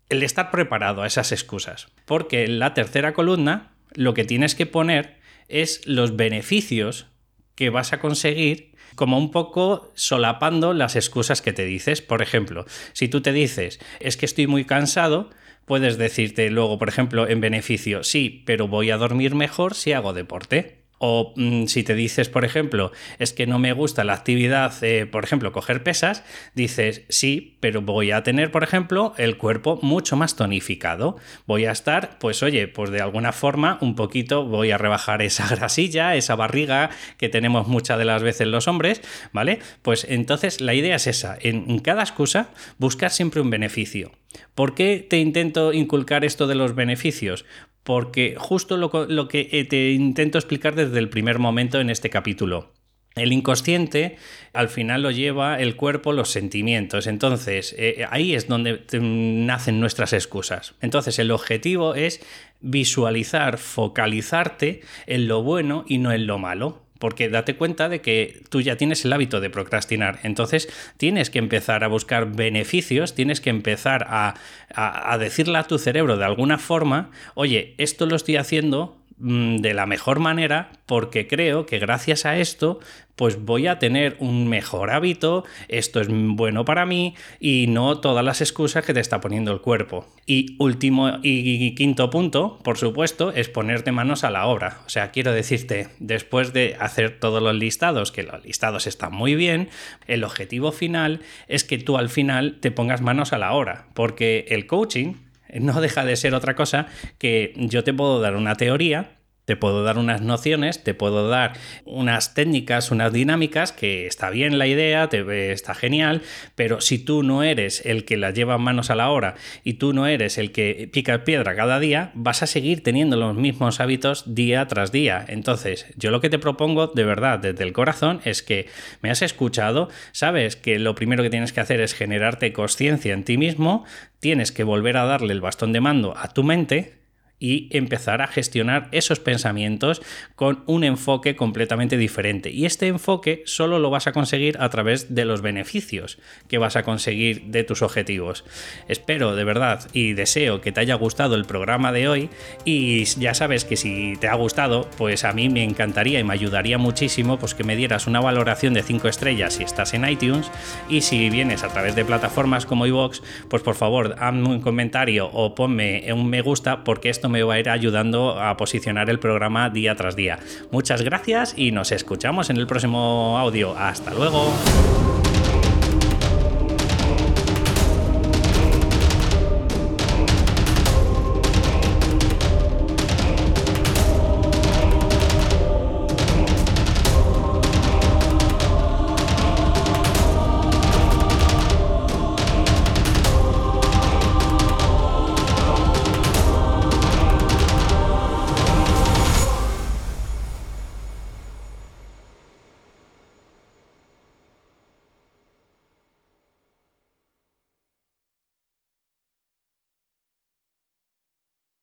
el 0.08 0.22
estar 0.22 0.50
preparado 0.50 1.02
a 1.02 1.06
esas 1.06 1.32
excusas, 1.32 1.88
porque 2.04 2.44
en 2.44 2.58
la 2.58 2.74
tercera 2.74 3.14
columna 3.14 3.72
lo 3.94 4.14
que 4.14 4.24
tienes 4.24 4.54
que 4.54 4.66
poner 4.66 5.18
es 5.48 5.86
los 5.86 6.16
beneficios 6.16 7.06
que 7.54 7.70
vas 7.70 7.92
a 7.92 8.00
conseguir 8.00 8.72
como 8.94 9.18
un 9.18 9.30
poco 9.30 9.90
solapando 9.94 10.74
las 10.74 10.96
excusas 10.96 11.42
que 11.42 11.52
te 11.52 11.64
dices. 11.64 12.02
Por 12.02 12.22
ejemplo, 12.22 12.66
si 12.92 13.08
tú 13.08 13.20
te 13.20 13.32
dices, 13.32 13.80
es 14.00 14.16
que 14.16 14.26
estoy 14.26 14.46
muy 14.46 14.64
cansado, 14.64 15.30
puedes 15.64 15.98
decirte 15.98 16.50
luego, 16.50 16.78
por 16.78 16.88
ejemplo, 16.88 17.28
en 17.28 17.40
beneficio, 17.40 18.02
sí, 18.02 18.42
pero 18.46 18.68
voy 18.68 18.90
a 18.90 18.96
dormir 18.96 19.34
mejor 19.34 19.74
si 19.74 19.92
hago 19.92 20.12
deporte. 20.12 20.81
O 21.04 21.32
mm, 21.34 21.66
si 21.66 21.82
te 21.82 21.96
dices, 21.96 22.28
por 22.28 22.44
ejemplo, 22.44 22.92
es 23.18 23.32
que 23.32 23.48
no 23.48 23.58
me 23.58 23.72
gusta 23.72 24.04
la 24.04 24.12
actividad, 24.12 24.72
por 25.10 25.24
ejemplo, 25.24 25.50
coger 25.50 25.82
pesas, 25.82 26.22
dices, 26.54 27.02
sí, 27.08 27.56
pero 27.58 27.82
voy 27.82 28.12
a 28.12 28.22
tener, 28.22 28.52
por 28.52 28.62
ejemplo, 28.62 29.12
el 29.18 29.36
cuerpo 29.36 29.80
mucho 29.82 30.14
más 30.14 30.36
tonificado. 30.36 31.16
Voy 31.44 31.64
a 31.64 31.72
estar, 31.72 32.20
pues 32.20 32.44
oye, 32.44 32.68
pues 32.68 32.92
de 32.92 33.00
alguna 33.00 33.32
forma 33.32 33.78
un 33.80 33.96
poquito 33.96 34.44
voy 34.44 34.70
a 34.70 34.78
rebajar 34.78 35.22
esa 35.22 35.48
grasilla, 35.56 36.14
esa 36.14 36.36
barriga 36.36 36.90
que 37.18 37.28
tenemos 37.28 37.66
muchas 37.66 37.98
de 37.98 38.04
las 38.04 38.22
veces 38.22 38.46
los 38.46 38.68
hombres, 38.68 39.02
¿vale? 39.32 39.58
Pues 39.82 40.06
entonces 40.08 40.60
la 40.60 40.74
idea 40.74 40.94
es 40.94 41.08
esa, 41.08 41.36
en 41.40 41.80
cada 41.80 42.02
excusa 42.02 42.50
buscar 42.78 43.10
siempre 43.10 43.40
un 43.40 43.50
beneficio. 43.50 44.12
¿Por 44.54 44.74
qué 44.74 45.04
te 45.08 45.18
intento 45.18 45.72
inculcar 45.72 46.24
esto 46.24 46.46
de 46.46 46.54
los 46.54 46.74
beneficios? 46.74 47.44
Porque 47.84 48.36
justo 48.38 48.76
lo, 48.76 49.28
que 49.28 49.48
eh, 49.52 49.64
te 49.64 49.90
intento 49.92 50.38
explicar 50.38 50.74
desde 50.74 50.98
el 50.98 51.08
primer 51.08 51.38
momento 51.38 51.80
en 51.80 51.90
este 51.90 52.10
capítulo. 52.10 52.72
El 53.14 53.32
inconsciente 53.32 54.16
al 54.54 54.70
final 54.70 55.02
lo 55.02 55.10
lleva 55.10 55.60
el 55.60 55.76
cuerpo, 55.76 56.12
los 56.12 56.30
sentimientos. 56.30 57.06
Entonces, 57.06 57.74
eh, 57.78 58.06
ahí 58.08 58.34
es 58.34 58.48
donde 58.48 58.80
nacen 59.00 59.80
nuestras 59.80 60.14
excusas. 60.14 60.74
Entonces, 60.80 61.18
el 61.18 61.30
objetivo 61.30 61.94
es 61.94 62.20
visualizar, 62.60 63.58
focalizarte 63.58 64.80
en 65.06 65.28
lo 65.28 65.42
bueno 65.42 65.84
y 65.86 65.98
no 65.98 66.12
en 66.12 66.26
lo 66.26 66.38
malo 66.38 66.82
porque 67.02 67.28
date 67.28 67.56
cuenta 67.56 67.88
de 67.88 68.00
que 68.00 68.44
tú 68.48 68.60
ya 68.60 68.76
tienes 68.76 69.04
el 69.04 69.12
hábito 69.12 69.40
de 69.40 69.50
procrastinar. 69.50 70.20
Entonces 70.22 70.68
tienes 70.98 71.30
que 71.30 71.40
empezar 71.40 71.82
a 71.82 71.88
buscar 71.88 72.30
beneficios, 72.30 73.16
tienes 73.16 73.40
que 73.40 73.50
empezar 73.50 74.06
a, 74.08 74.34
a, 74.72 75.18
decirle 75.18 75.58
a 75.58 75.64
tu 75.64 75.80
cerebro 75.80 76.16
de 76.16 76.24
alguna 76.24 76.58
forma, 76.58 77.10
oye, 77.34 77.74
esto 77.78 78.06
lo 78.06 78.14
estoy 78.14 78.36
haciendo 78.36 79.01
de 79.22 79.72
la 79.72 79.86
mejor 79.86 80.18
manera 80.18 80.72
porque 80.86 81.28
creo 81.28 81.64
que 81.64 81.78
gracias 81.78 82.26
a 82.26 82.38
esto 82.38 82.80
pues 83.14 83.40
voy 83.40 83.68
a 83.68 83.78
tener 83.78 84.16
un 84.18 84.48
mejor 84.48 84.90
hábito, 84.90 85.44
esto 85.68 86.00
es 86.00 86.08
bueno 86.10 86.64
para 86.64 86.86
mí 86.86 87.14
y 87.38 87.66
no 87.68 88.00
todas 88.00 88.24
las 88.24 88.40
excusas 88.40 88.84
que 88.84 88.94
te 88.94 89.00
está 89.00 89.20
poniendo 89.20 89.52
el 89.52 89.60
cuerpo. 89.60 90.06
Y 90.26 90.56
último 90.58 91.18
y 91.22 91.74
quinto 91.76 92.10
punto, 92.10 92.58
por 92.64 92.78
supuesto, 92.78 93.30
es 93.30 93.48
ponerte 93.48 93.92
manos 93.92 94.24
a 94.24 94.30
la 94.30 94.46
obra. 94.46 94.80
O 94.86 94.88
sea, 94.88 95.12
quiero 95.12 95.32
decirte, 95.32 95.90
después 96.00 96.52
de 96.52 96.76
hacer 96.80 97.20
todos 97.20 97.40
los 97.40 97.54
listados, 97.54 98.10
que 98.10 98.24
los 98.24 98.44
listados 98.44 98.88
están 98.88 99.12
muy 99.12 99.36
bien, 99.36 99.68
el 100.08 100.24
objetivo 100.24 100.72
final 100.72 101.20
es 101.46 101.62
que 101.62 101.78
tú 101.78 101.98
al 101.98 102.08
final 102.08 102.58
te 102.60 102.72
pongas 102.72 103.02
manos 103.02 103.32
a 103.32 103.38
la 103.38 103.52
obra, 103.52 103.86
porque 103.94 104.46
el 104.48 104.66
coaching 104.66 105.14
no 105.60 105.80
deja 105.80 106.04
de 106.04 106.16
ser 106.16 106.34
otra 106.34 106.54
cosa 106.54 106.86
que 107.18 107.54
yo 107.56 107.84
te 107.84 107.92
puedo 107.94 108.20
dar 108.20 108.36
una 108.36 108.54
teoría 108.54 109.21
te 109.44 109.56
puedo 109.56 109.82
dar 109.82 109.98
unas 109.98 110.20
nociones, 110.22 110.84
te 110.84 110.94
puedo 110.94 111.28
dar 111.28 111.54
unas 111.84 112.34
técnicas, 112.34 112.90
unas 112.90 113.12
dinámicas, 113.12 113.72
que 113.72 114.06
está 114.06 114.30
bien 114.30 114.58
la 114.58 114.66
idea, 114.66 115.08
te, 115.08 115.52
está 115.52 115.74
genial, 115.74 116.22
pero 116.54 116.80
si 116.80 116.98
tú 116.98 117.22
no 117.22 117.42
eres 117.42 117.84
el 117.84 118.04
que 118.04 118.16
las 118.16 118.34
lleva 118.34 118.58
manos 118.58 118.90
a 118.90 118.94
la 118.94 119.10
obra 119.10 119.34
y 119.64 119.74
tú 119.74 119.92
no 119.92 120.06
eres 120.06 120.38
el 120.38 120.52
que 120.52 120.88
pica 120.92 121.24
piedra 121.24 121.56
cada 121.56 121.80
día, 121.80 122.12
vas 122.14 122.42
a 122.42 122.46
seguir 122.46 122.82
teniendo 122.82 123.16
los 123.16 123.34
mismos 123.34 123.80
hábitos 123.80 124.34
día 124.34 124.66
tras 124.68 124.92
día. 124.92 125.24
Entonces, 125.28 125.86
yo 125.96 126.10
lo 126.10 126.20
que 126.20 126.30
te 126.30 126.38
propongo 126.38 126.86
de 126.88 127.04
verdad 127.04 127.38
desde 127.38 127.64
el 127.64 127.72
corazón 127.72 128.20
es 128.24 128.42
que 128.42 128.68
me 129.00 129.10
has 129.10 129.22
escuchado, 129.22 129.88
sabes 130.12 130.56
que 130.56 130.78
lo 130.78 130.94
primero 130.94 131.22
que 131.22 131.30
tienes 131.30 131.52
que 131.52 131.60
hacer 131.60 131.80
es 131.80 131.94
generarte 131.94 132.52
conciencia 132.52 133.12
en 133.12 133.24
ti 133.24 133.36
mismo, 133.38 133.84
tienes 134.20 134.52
que 134.52 134.64
volver 134.64 134.96
a 134.96 135.04
darle 135.04 135.32
el 135.32 135.40
bastón 135.40 135.72
de 135.72 135.80
mando 135.80 136.16
a 136.16 136.28
tu 136.28 136.44
mente, 136.44 137.01
y 137.42 137.66
empezar 137.72 138.22
a 138.22 138.28
gestionar 138.28 138.88
esos 138.92 139.18
pensamientos 139.18 140.00
con 140.36 140.62
un 140.66 140.84
enfoque 140.84 141.34
completamente 141.34 141.96
diferente. 141.96 142.50
Y 142.50 142.66
este 142.66 142.86
enfoque 142.86 143.42
solo 143.46 143.80
lo 143.80 143.90
vas 143.90 144.06
a 144.06 144.12
conseguir 144.12 144.56
a 144.60 144.68
través 144.68 145.12
de 145.12 145.24
los 145.24 145.42
beneficios 145.42 146.20
que 146.46 146.58
vas 146.58 146.76
a 146.76 146.84
conseguir 146.84 147.46
de 147.46 147.64
tus 147.64 147.82
objetivos. 147.82 148.44
Espero 148.86 149.34
de 149.34 149.42
verdad 149.42 149.88
y 149.92 150.12
deseo 150.12 150.60
que 150.60 150.70
te 150.70 150.78
haya 150.78 150.94
gustado 150.94 151.34
el 151.34 151.44
programa 151.44 151.90
de 151.90 152.06
hoy 152.06 152.30
y 152.64 153.04
ya 153.04 153.34
sabes 153.34 153.64
que 153.64 153.76
si 153.76 154.14
te 154.20 154.28
ha 154.28 154.36
gustado, 154.36 154.88
pues 154.96 155.24
a 155.24 155.32
mí 155.32 155.48
me 155.48 155.64
encantaría 155.64 156.20
y 156.20 156.24
me 156.24 156.34
ayudaría 156.34 156.78
muchísimo 156.78 157.40
pues 157.40 157.56
que 157.56 157.64
me 157.64 157.74
dieras 157.74 158.06
una 158.06 158.20
valoración 158.20 158.72
de 158.72 158.84
5 158.84 159.08
estrellas 159.08 159.54
si 159.54 159.64
estás 159.64 159.94
en 159.94 160.08
iTunes 160.08 160.48
y 160.88 161.00
si 161.00 161.28
vienes 161.28 161.64
a 161.64 161.68
través 161.70 161.96
de 161.96 162.04
plataformas 162.04 162.66
como 162.66 162.86
iVoox, 162.86 163.20
pues 163.48 163.64
por 163.64 163.74
favor 163.74 164.14
hazme 164.20 164.48
un 164.48 164.60
comentario 164.60 165.28
o 165.32 165.56
ponme 165.56 166.06
un 166.12 166.30
me 166.30 166.40
gusta 166.40 166.84
porque 166.84 167.08
esto 167.08 167.31
me 167.32 167.42
va 167.42 167.54
a 167.54 167.58
ir 167.58 167.68
ayudando 167.68 168.40
a 168.40 168.56
posicionar 168.56 169.10
el 169.10 169.18
programa 169.18 169.70
día 169.70 169.96
tras 169.96 170.14
día. 170.14 170.38
Muchas 170.70 171.02
gracias 171.02 171.54
y 171.56 171.72
nos 171.72 171.90
escuchamos 171.90 172.50
en 172.50 172.58
el 172.58 172.66
próximo 172.68 173.36
audio. 173.38 173.76
Hasta 173.76 174.14
luego. 174.14 174.52